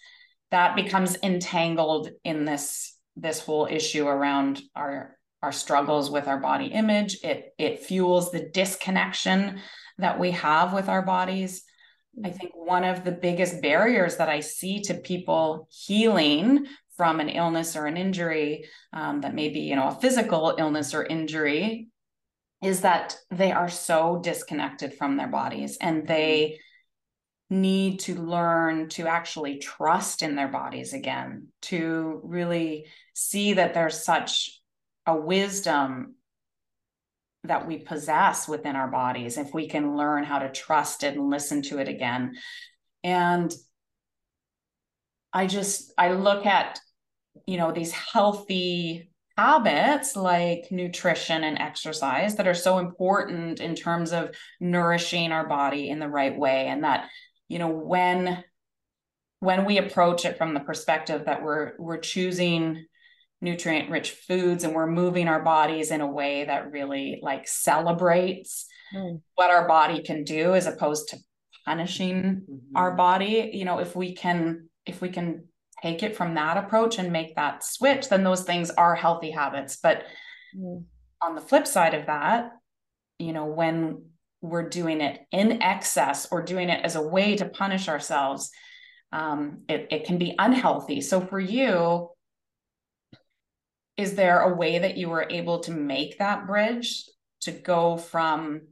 [0.54, 6.66] that becomes entangled in this this whole issue around our our struggles with our body
[6.66, 7.18] image.
[7.24, 9.60] It it fuels the disconnection
[9.98, 11.64] that we have with our bodies.
[12.24, 17.30] I think one of the biggest barriers that I see to people healing from an
[17.30, 21.88] illness or an injury um, that may be, you know, a physical illness or injury
[22.62, 26.60] is that they are so disconnected from their bodies and they
[27.50, 34.04] need to learn to actually trust in their bodies again, to really see that there's
[34.04, 34.60] such
[35.06, 36.14] a wisdom
[37.44, 41.30] that we possess within our bodies if we can learn how to trust it and
[41.30, 42.34] listen to it again.
[43.02, 43.54] And
[45.34, 46.78] i just i look at
[47.46, 54.12] you know these healthy habits like nutrition and exercise that are so important in terms
[54.12, 54.30] of
[54.60, 57.08] nourishing our body in the right way and that
[57.48, 58.42] you know when
[59.40, 62.86] when we approach it from the perspective that we're we're choosing
[63.40, 68.66] nutrient rich foods and we're moving our bodies in a way that really like celebrates
[68.94, 69.20] mm.
[69.34, 71.18] what our body can do as opposed to
[71.66, 72.76] punishing mm-hmm.
[72.76, 75.44] our body you know if we can if we can
[75.82, 79.76] take it from that approach and make that switch then those things are healthy habits
[79.82, 80.04] but
[80.56, 80.82] mm.
[81.20, 82.50] on the flip side of that
[83.18, 84.02] you know when
[84.44, 88.50] we're doing it in excess or doing it as a way to punish ourselves
[89.10, 91.00] um, it, it can be unhealthy.
[91.00, 92.10] So for you
[93.96, 97.04] is there a way that you were able to make that bridge
[97.42, 98.62] to go from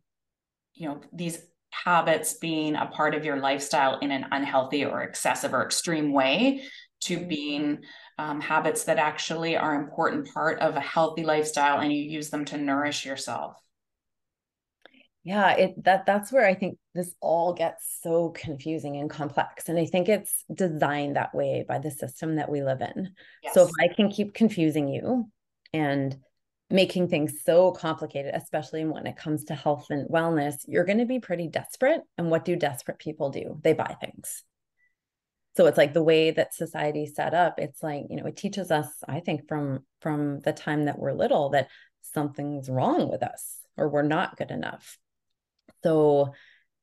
[0.74, 1.38] you know these
[1.70, 6.64] habits being a part of your lifestyle in an unhealthy or excessive or extreme way
[7.00, 7.78] to being
[8.18, 12.44] um, habits that actually are important part of a healthy lifestyle and you use them
[12.44, 13.56] to nourish yourself
[15.24, 19.78] yeah it that that's where i think this all gets so confusing and complex and
[19.78, 23.10] i think it's designed that way by the system that we live in.
[23.42, 23.54] Yes.
[23.54, 25.28] so if i can keep confusing you
[25.72, 26.16] and
[26.72, 31.04] making things so complicated especially when it comes to health and wellness you're going to
[31.04, 33.58] be pretty desperate and what do desperate people do?
[33.62, 34.42] They buy things.
[35.54, 38.70] So it's like the way that society set up it's like you know it teaches
[38.70, 41.68] us i think from from the time that we're little that
[42.00, 44.96] something's wrong with us or we're not good enough
[45.82, 46.32] so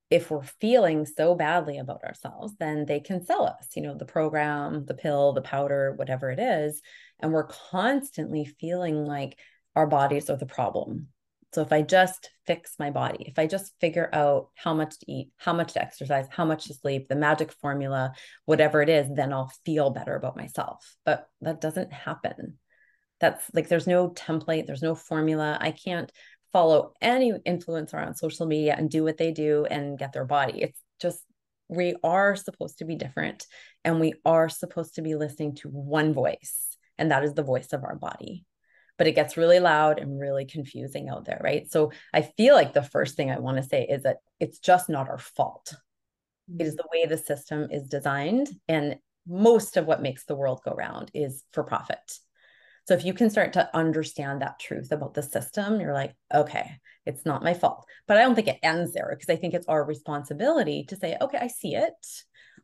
[0.09, 4.05] if we're feeling so badly about ourselves, then they can sell us, you know, the
[4.05, 6.81] program, the pill, the powder, whatever it is.
[7.19, 9.37] And we're constantly feeling like
[9.75, 11.09] our bodies are the problem.
[11.53, 15.11] So if I just fix my body, if I just figure out how much to
[15.11, 18.13] eat, how much to exercise, how much to sleep, the magic formula,
[18.45, 20.95] whatever it is, then I'll feel better about myself.
[21.05, 22.57] But that doesn't happen.
[23.19, 25.57] That's like there's no template, there's no formula.
[25.59, 26.11] I can't
[26.51, 30.61] follow any influencer on social media and do what they do and get their body.
[30.61, 31.23] It's just,
[31.67, 33.45] we are supposed to be different
[33.83, 37.73] and we are supposed to be listening to one voice, and that is the voice
[37.73, 38.45] of our body.
[38.97, 41.71] But it gets really loud and really confusing out there, right?
[41.71, 44.89] So I feel like the first thing I want to say is that it's just
[44.89, 45.73] not our fault.
[46.59, 46.77] It is mm.
[46.77, 48.49] the way the system is designed.
[48.67, 52.19] And most of what makes the world go round is for profit.
[52.89, 56.71] So if you can start to understand that truth about the system, you're like, okay,
[57.05, 57.85] it's not my fault.
[58.07, 61.15] But I don't think it ends there because I think it's our responsibility to say,
[61.21, 61.93] okay, I see it.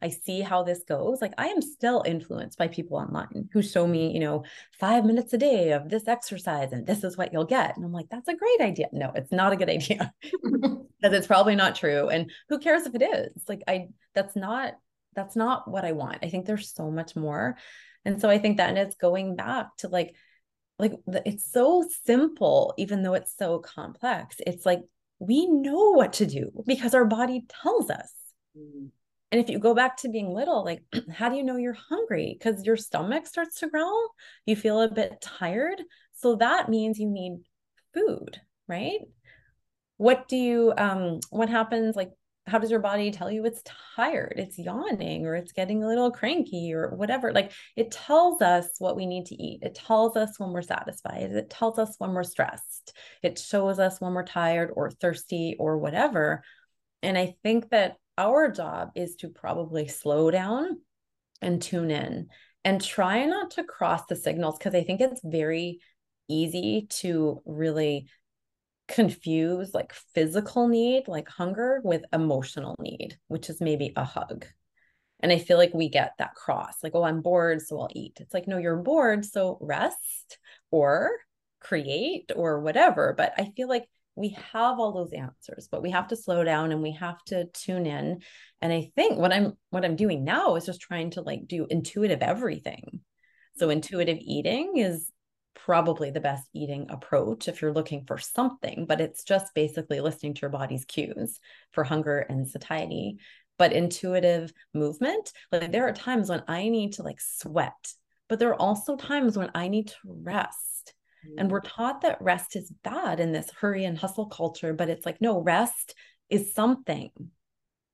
[0.02, 1.22] I see how this goes.
[1.22, 4.46] Like I am still influenced by people online who show me, you know,
[4.80, 7.76] five minutes a day of this exercise and this is what you'll get.
[7.76, 8.88] And I'm like, that's a great idea.
[8.92, 10.12] No, it's not a good idea
[10.44, 12.10] because it's probably not true.
[12.10, 13.44] And who cares if it is?
[13.48, 14.74] Like I, that's not,
[15.14, 16.18] that's not what I want.
[16.24, 17.58] I think there's so much more.
[18.06, 20.16] And so I think that and it's going back to like,
[20.78, 20.94] like
[21.26, 24.38] it's so simple, even though it's so complex.
[24.46, 24.82] It's like
[25.20, 28.12] we know what to do because our body tells us.
[28.58, 28.88] Mm-hmm.
[29.32, 32.38] And if you go back to being little, like, how do you know you're hungry?
[32.38, 34.10] Because your stomach starts to growl,
[34.46, 35.82] you feel a bit tired.
[36.14, 37.40] So that means you need
[37.94, 39.00] food, right?
[39.98, 42.12] What do you, um, what happens like
[42.48, 43.64] how does your body tell you it's
[43.96, 47.34] tired it's yawning or it's getting a little cranky or whatever?
[47.34, 49.60] Like it tells us what we need to eat.
[49.64, 51.32] It tells us when we're satisfied.
[51.32, 52.96] It tells us when we're stressed.
[53.24, 56.44] It shows us when we're tired or thirsty or whatever.
[57.02, 60.80] And i think that our job is to probably slow down
[61.42, 62.28] and tune in
[62.64, 65.80] and try not to cross the signals because i think it's very
[66.28, 68.08] easy to really
[68.88, 74.46] confuse like physical need, like hunger, with emotional need, which is maybe a hug.
[75.22, 78.18] And I feel like we get that cross like, oh, I'm bored, so I'll eat.
[78.20, 80.38] It's like, no, you're bored, so rest
[80.72, 81.12] or
[81.60, 83.14] create or whatever.
[83.18, 86.72] But I feel like we have all those answers, but we have to slow down
[86.72, 88.22] and we have to tune in.
[88.62, 91.68] And I think what I'm what I'm doing now is just trying to like do
[91.70, 93.02] intuitive everything.
[93.58, 95.12] So intuitive eating is
[95.56, 100.34] probably the best eating approach if you're looking for something, but it's just basically listening
[100.34, 101.40] to your body's cues
[101.72, 103.18] for hunger and satiety.
[103.58, 107.94] But intuitive movement, like there are times when I need to like sweat,
[108.28, 110.94] but there are also times when I need to rest.
[111.38, 111.70] And we're mm.
[111.70, 115.42] taught that rest is bad in this hurry and hustle culture, but it's like, no,
[115.42, 115.96] rest
[116.30, 117.10] is something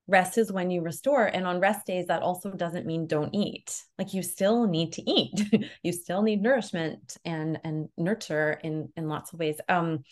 [0.08, 3.82] rest is when you restore and on rest days that also doesn't mean don't eat.
[3.98, 5.70] Like you still need to eat.
[5.82, 9.60] You still need nourishment and and nurture in in lots of ways.
[9.68, 10.04] Um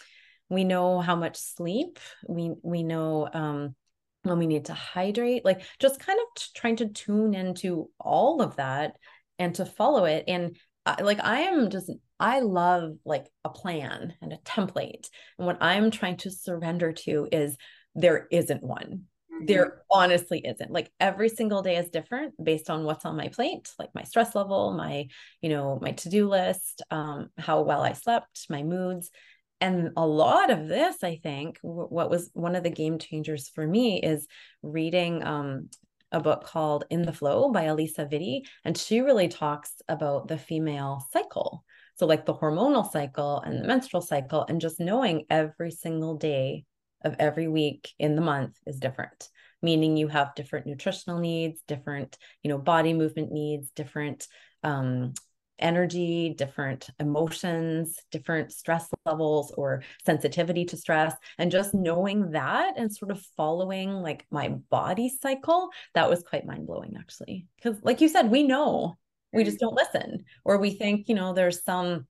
[0.49, 1.99] we know how much sleep.
[2.28, 3.74] We we know um
[4.22, 8.57] when we need to hydrate like just kind of trying to tune into all of
[8.57, 8.97] that
[9.38, 10.24] and to follow it.
[10.28, 15.09] And uh, like i am just i love like a plan and a template.
[15.38, 17.57] And what i'm trying to surrender to is
[17.95, 19.05] there isn't one
[19.47, 19.78] there mm-hmm.
[19.91, 20.70] honestly isn't.
[20.70, 24.34] Like every single day is different based on what's on my plate like my stress
[24.34, 25.07] level my
[25.41, 29.11] you know my to-do list um how well i slept my moods.
[29.62, 33.66] And a lot of this i think what was one of the game changers for
[33.66, 34.26] me is
[34.62, 35.68] reading um
[36.12, 40.38] a book called in the FLO by Alisa Vitti and she really talks about the
[40.38, 41.64] female cycle.
[41.95, 46.64] So like the hormonal cycle and the menstrual cycle and just knowing every single day
[47.03, 49.28] of every week in the month is different
[49.62, 54.26] meaning you have different nutritional needs different you know body movement needs different
[54.62, 55.12] um,
[55.61, 61.14] energy different emotions different stress levels or sensitivity to stress.
[61.38, 66.46] And just knowing that and sort of following like my body cycle that was quite
[66.46, 67.46] mind blowing actually.
[67.57, 68.96] Because like you said we know.
[69.32, 72.09] We just don't listen or we think you know there's some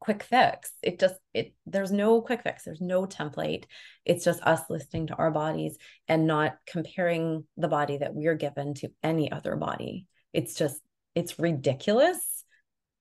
[0.00, 0.72] quick fix.
[0.82, 2.64] It just it there's no quick fix.
[2.64, 3.64] There's no template.
[4.04, 5.76] It's just us listening to our bodies
[6.08, 10.06] and not comparing the body that we're given to any other body.
[10.32, 10.80] It's just
[11.14, 12.40] it's ridiculous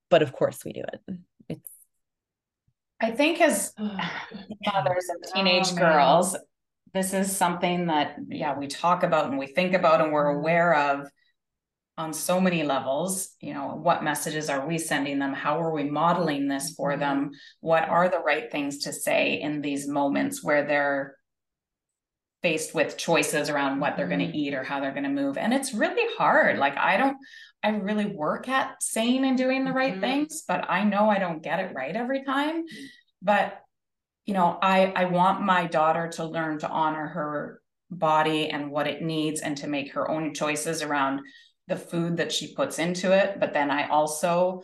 [0.10, 1.18] but of course we do it.
[1.48, 1.70] It's
[3.02, 6.36] i think as mothers of oh, teenage oh, girls
[6.94, 10.76] this is something that yeah we talk about and we think about and we're aware
[10.76, 11.10] of
[12.00, 15.84] on so many levels you know what messages are we sending them how are we
[15.84, 17.02] modeling this for mm-hmm.
[17.02, 21.16] them what are the right things to say in these moments where they're
[22.42, 24.36] faced with choices around what they're going to mm-hmm.
[24.36, 27.18] eat or how they're going to move and it's really hard like i don't
[27.64, 30.02] i really work at saying and doing the right mm-hmm.
[30.02, 32.86] things but i know i don't get it right every time mm-hmm.
[33.22, 33.60] but
[34.26, 38.88] you know i i want my daughter to learn to honor her body and what
[38.88, 41.22] it needs and to make her own choices around
[41.70, 44.62] the food that she puts into it but then i also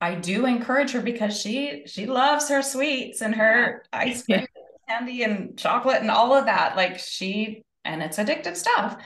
[0.00, 4.46] i do encourage her because she she loves her sweets and her ice cream
[4.90, 6.76] candy and chocolate and all of that.
[6.76, 8.96] Like she and it's addictive stuff.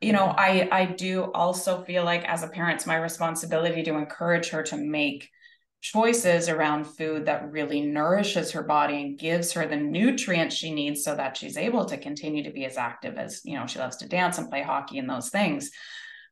[0.00, 3.94] You know i i do also feel like as a parent it's my responsibility to
[3.94, 5.30] encourage her to make
[5.80, 11.04] choices around food that really nourishes her body and gives her the nutrients she needs
[11.04, 13.96] so that she's able to continue to be as active as you know she loves
[13.98, 15.70] to dance and play hockey and those things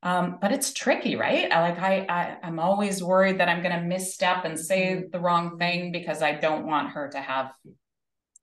[0.03, 1.51] um, but it's tricky, right?
[1.51, 5.11] Like I, I I'm always worried that I'm going to misstep and say mm-hmm.
[5.13, 7.53] the wrong thing because I don't want her to have,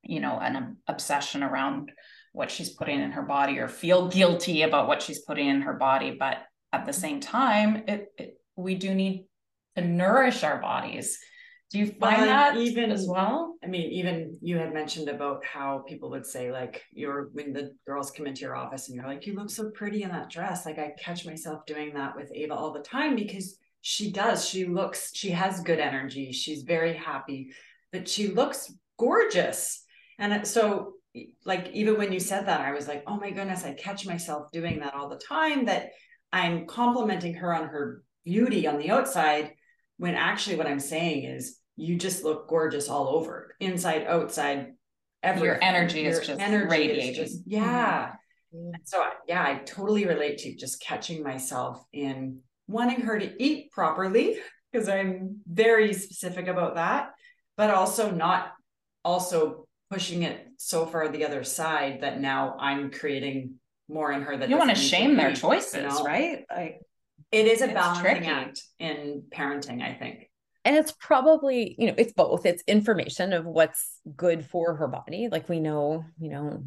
[0.04, 1.92] you know, an obsession around
[2.32, 5.74] what she's putting in her body or feel guilty about what she's putting in her
[5.74, 6.16] body.
[6.20, 6.38] But
[6.72, 9.26] at the same time, it, it we do need
[9.76, 11.18] to nourish our bodies
[11.70, 13.56] do you find that even as well?
[13.62, 17.72] I mean, even you had mentioned about how people would say, like, you're when the
[17.86, 20.66] girls come into your office and you're like, you look so pretty in that dress.
[20.66, 24.48] Like, I catch myself doing that with Ava all the time because she does.
[24.48, 26.32] She looks, she has good energy.
[26.32, 27.50] She's very happy,
[27.92, 29.84] but she looks gorgeous.
[30.20, 30.94] And so,
[31.46, 34.52] like, even when you said that, I was like, oh my goodness, I catch myself
[34.54, 35.90] doing that all the time that
[36.32, 39.52] I'm complimenting her on her beauty on the outside
[39.98, 44.74] when actually what I'm saying is you just look gorgeous all over, inside, outside,
[45.22, 45.46] everything.
[45.46, 47.10] Your energy Your is just energy radiating.
[47.24, 48.14] Is just, yeah.
[48.54, 48.72] Mm-hmm.
[48.86, 54.38] So yeah, I totally relate to just catching myself in wanting her to eat properly
[54.72, 57.12] because I'm very specific about that,
[57.56, 58.54] but also not
[59.04, 63.56] also pushing it so far the other side that now I'm creating
[63.88, 66.04] more in her that you want to shame their choices, you know?
[66.04, 66.44] right?
[66.50, 66.82] Like
[67.32, 70.30] it is a balancing act in parenting, I think.
[70.64, 72.46] And it's probably, you know, it's both.
[72.46, 75.30] It's information of what's good for her body.
[75.32, 76.64] Like we know, you know,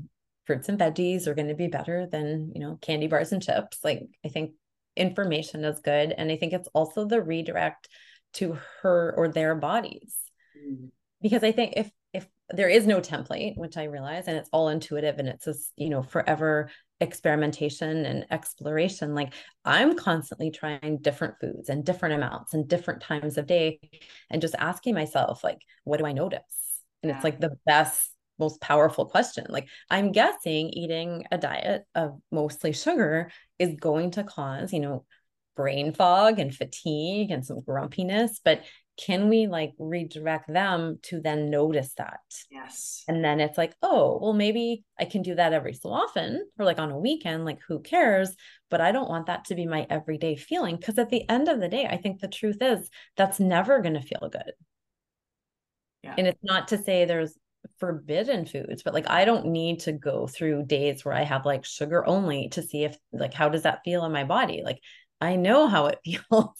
[0.46, 3.78] fruits and veggies are going to be better than, you know, candy bars and chips.
[3.84, 4.52] Like I think
[4.96, 6.12] information is good.
[6.16, 7.88] And I think it's also the redirect
[8.34, 10.14] to her or their bodies.
[10.58, 10.90] Mm.
[11.20, 14.68] Because I think if if there is no template, which I realize, and it's all
[14.68, 19.32] intuitive and it's just, you know, forever experimentation and exploration like
[19.64, 23.80] i'm constantly trying different foods and different amounts and different times of day
[24.30, 26.40] and just asking myself like what do i notice
[27.02, 27.16] and yeah.
[27.16, 32.72] it's like the best most powerful question like i'm guessing eating a diet of mostly
[32.72, 35.04] sugar is going to cause you know
[35.56, 38.62] brain fog and fatigue and some grumpiness but
[38.96, 42.20] can we like redirect them to then notice that?
[42.50, 43.04] Yes.
[43.08, 46.64] And then it's like oh well maybe i can do that every so often or
[46.64, 48.34] like on a weekend like who cares?
[48.70, 51.60] But i don't want that to be my everyday feeling because at the end of
[51.60, 54.52] the day i think the truth is that's never going to feel good.
[56.02, 56.14] Yeah.
[56.16, 57.36] and it's not to say there's
[57.78, 61.62] forbidden foods but like i don't need to go through days where i have like
[61.62, 64.62] sugar only to see if like how does that feel in my body?
[64.64, 64.80] Like
[65.20, 66.56] i know how it feels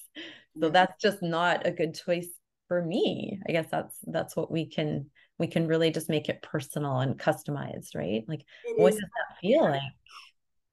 [0.59, 2.29] so that's just not a good choice
[2.69, 3.41] for me.
[3.49, 7.19] I guess that's that's what we can we can really just make it personal and
[7.19, 8.25] customized right?
[8.29, 9.83] Like it what does that feel like?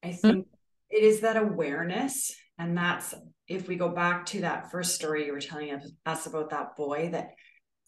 [0.03, 0.13] I hmm?
[0.13, 0.95] think mm-hmm.
[0.95, 3.13] it is that awareness and that's
[3.47, 6.75] if we go back to that first story you were telling us, us about that
[6.75, 7.31] boy that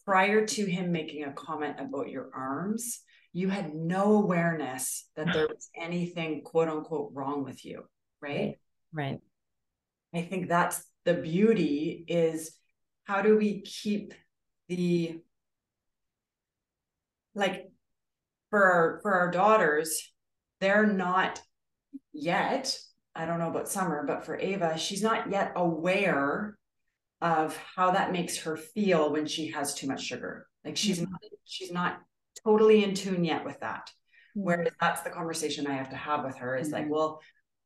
[0.06, 3.02] prior to him making a comment about your arms
[3.34, 7.84] you had no awareness that there was anything quote unquote wrong with you
[8.22, 8.56] right.
[8.92, 9.20] Right.
[10.14, 12.56] I think that's the beauty is
[13.06, 14.14] how do we keep
[14.68, 15.20] the
[17.34, 17.72] like
[18.52, 20.12] for our for our daughters
[20.60, 21.42] they're not
[22.14, 22.78] yet
[23.16, 26.56] i don't know about summer but for ava she's not yet aware
[27.22, 31.12] of how that makes her feel when she has too much sugar like she's mm-hmm.
[31.12, 31.98] not she's not
[32.44, 33.90] totally in tune yet with that
[34.38, 34.42] mm-hmm.
[34.42, 36.76] whereas that's the conversation i have to have with her is mm-hmm.
[36.76, 37.20] like well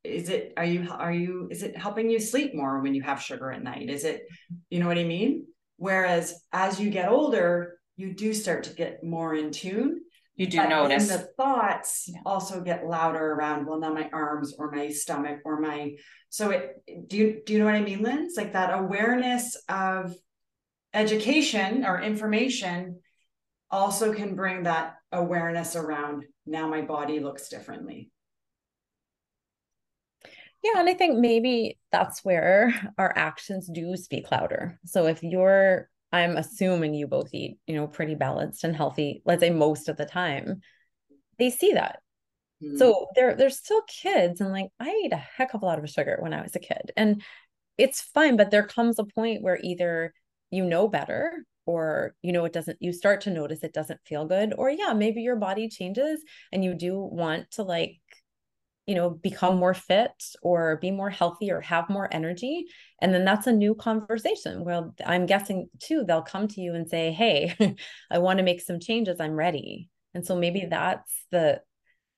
[0.04, 3.22] is it are you are you is it helping you sleep more when you have
[3.22, 3.90] sugar at night?
[3.90, 4.24] Is it
[4.70, 5.46] you know what i mean?
[5.78, 10.02] Whereas as you get older you do start to get more in tune.
[10.36, 11.10] You do but notice.
[11.10, 12.20] the thoughts yeah.
[12.26, 15.92] also get louder around well now my arms or my stomach or my
[16.30, 16.72] so it
[17.08, 18.24] do you do you know what i mean lynn?
[18.24, 20.16] It's like that awareness of
[20.94, 23.00] education or information
[23.70, 28.10] also can bring that awareness around now my body looks differently
[30.64, 34.80] yeah, and I think maybe that's where our actions do speak louder.
[34.86, 39.42] So if you're, I'm assuming you both eat, you know, pretty balanced and healthy, let's
[39.42, 40.62] say most of the time,
[41.38, 42.00] they see that.
[42.64, 42.78] Mm-hmm.
[42.78, 45.90] So they're they're still kids and like I ate a heck of a lot of
[45.90, 46.92] sugar when I was a kid.
[46.96, 47.22] And
[47.78, 50.14] it's fine, but there comes a point where either
[50.52, 54.26] you know better or you know it doesn't you start to notice it doesn't feel
[54.26, 58.00] good or yeah maybe your body changes and you do want to like
[58.86, 60.12] you know become more fit
[60.42, 62.66] or be more healthy or have more energy.
[63.02, 64.64] And then that's a new conversation.
[64.64, 67.56] Well i'm guessing too they'll come to you and say hey
[68.12, 69.90] i want to make some changes i'm ready.
[70.14, 71.62] And so maybe that's the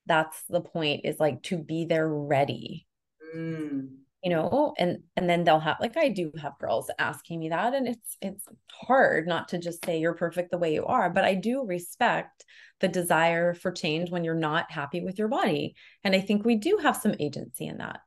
[0.06, 2.86] that's the point is like to be there ready.
[3.34, 7.48] Mm you know and and then they'll have like i do have girls asking me
[7.48, 11.08] that and it's it's hard not to just say you're perfect the way you are
[11.08, 12.44] but i do respect
[12.80, 16.56] the desire for change when you're not happy with your body and i think we
[16.56, 18.00] do have some agency in that.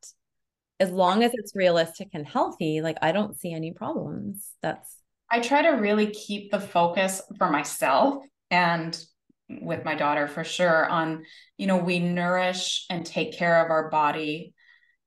[0.81, 4.51] As long as it's realistic and healthy like i don't see any problems.
[4.61, 4.97] That's
[5.31, 9.01] i try to really keep the focus for myself and
[9.49, 11.23] with my daughter for sure on
[11.57, 14.53] you know we nourish and take care of our body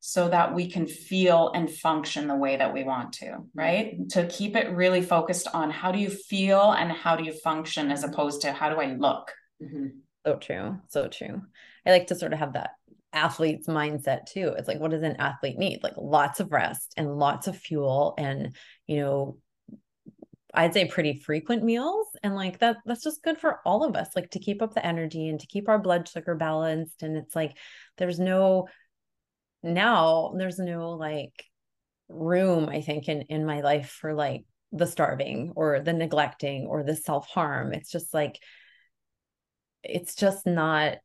[0.05, 3.97] so that we can feel and function the way that we want to, right?
[4.11, 7.89] To keep it really focused on how do you feel and how do you function
[7.93, 9.33] as opposed to how do I look.
[9.63, 9.87] Mm-hmm.
[10.27, 10.81] So true.
[10.89, 11.43] So true.
[11.87, 12.71] I like to sort of have that
[13.13, 14.53] athlete's mindset too.
[14.59, 15.85] It's like, what does an athlete need?
[15.85, 18.57] Like lots of rest and lots of fuel and,
[18.89, 19.39] you know,
[20.53, 22.09] I'd say pretty frequent meals.
[22.25, 24.85] And like that, that's just good for all of us, like to keep up the
[24.85, 27.05] energy and to keep our blood sugar balanced.
[27.05, 27.57] And it's like,
[27.99, 28.67] there's no
[29.63, 31.45] now there's no like
[32.09, 36.83] room i think in in my life for like the starving or the neglecting or
[36.83, 37.75] the self-harm.
[37.75, 38.43] It's just like
[39.85, 40.97] it's just not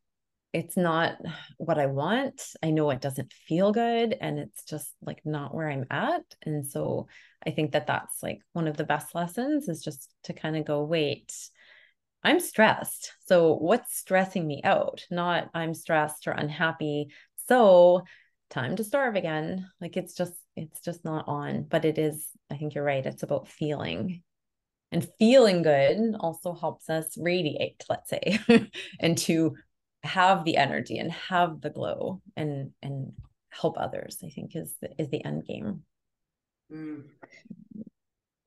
[0.54, 1.18] it's not
[1.58, 2.42] what i want.
[2.64, 6.24] I know it doesn't feel good and it's just like not where i'm at.
[6.44, 7.08] And so
[7.46, 10.66] i think that that's like one of the best lessons is just to kind of
[10.66, 11.34] go wait
[12.24, 13.14] i'm stressed.
[13.28, 15.06] So what's stressing me out?
[15.12, 17.08] Not i'm stressed or unhappy.
[17.48, 18.04] So
[18.50, 19.70] time to starve again.
[19.82, 23.24] Like it's just it's just not on but it is i think you're right it's
[23.24, 24.24] about feeling.
[24.90, 28.40] And feeling good also helps us radiate let's say
[29.02, 29.56] and to
[30.04, 33.12] have the energy and have the glow and and
[33.50, 35.82] help others i think is the, is the end game.
[36.72, 37.04] Mm.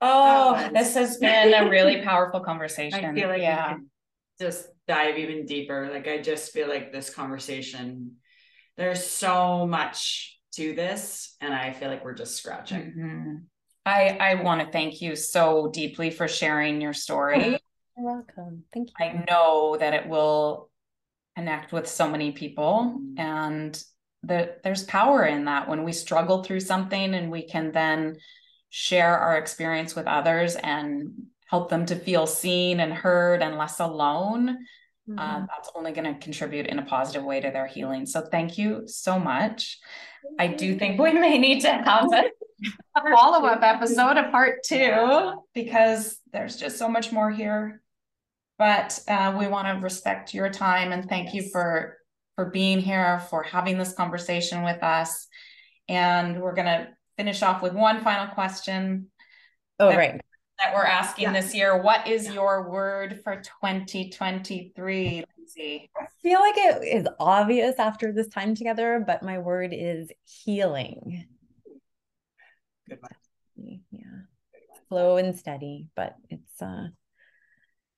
[0.00, 3.04] oh this has been a really powerful conversation.
[3.04, 3.76] i feel like yeah.
[4.40, 5.90] just dive even deeper.
[5.92, 8.16] Like i just feel like this conversation
[8.80, 12.94] there's so much to this and i feel like we're just scratching.
[12.98, 13.34] Mm-hmm.
[13.86, 17.60] i i want to thank you so deeply for sharing your story.
[17.96, 18.64] You're welcome.
[18.72, 19.06] Thank you.
[19.06, 20.70] I know that it will
[21.36, 23.20] connect with so many people mm-hmm.
[23.20, 23.82] and
[24.22, 25.68] that there's power in that.
[25.68, 28.16] When we struggle through something and we can then
[28.70, 31.12] share our experience with others and
[31.46, 34.58] help them to feel seen and heard and less alone
[35.10, 35.18] mm-hmm.
[35.18, 38.06] uh, that's only going to contribute in a positive way to their healing.
[38.06, 39.78] So thank you so much.
[40.38, 42.24] I do think we may need to have a,
[42.96, 47.82] a follow up episode, a part two, because there's just so much more here.
[48.58, 51.34] But uh, we want to respect your time and thank yes.
[51.34, 51.96] you for
[52.36, 55.26] for being here, for having this conversation with us.
[55.88, 59.08] And we're going to finish off with one final question.
[59.78, 60.20] Oh, right
[60.62, 61.32] that we're asking yeah.
[61.40, 61.80] this year.
[61.80, 62.32] What is yeah.
[62.32, 65.90] your word for 2023, Lindsay?
[65.96, 71.26] I feel like it is obvious after this time together, but my word is healing.
[72.88, 73.80] Good one.
[73.90, 74.00] Yeah.
[74.88, 76.88] Slow and steady, but it's uh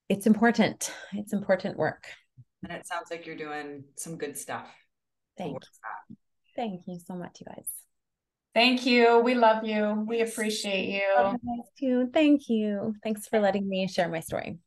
[0.08, 0.92] it's important.
[1.12, 2.06] It's important work.
[2.62, 4.68] And it sounds like you're doing some good stuff.
[5.38, 6.16] Thank you.
[6.54, 7.68] Thank you so much, you guys.
[8.54, 9.20] Thank you.
[9.20, 10.04] We love you.
[10.06, 11.38] We appreciate you.
[11.78, 12.10] too.
[12.12, 12.94] Thank you.
[13.02, 14.58] Thanks for letting me share my story.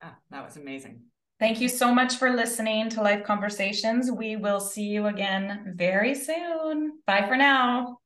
[0.00, 1.02] Ah, that was amazing.
[1.38, 4.10] Thank you so much for listening to Life Conversations.
[4.10, 7.00] We will see you again very soon.
[7.06, 7.98] Bye for now.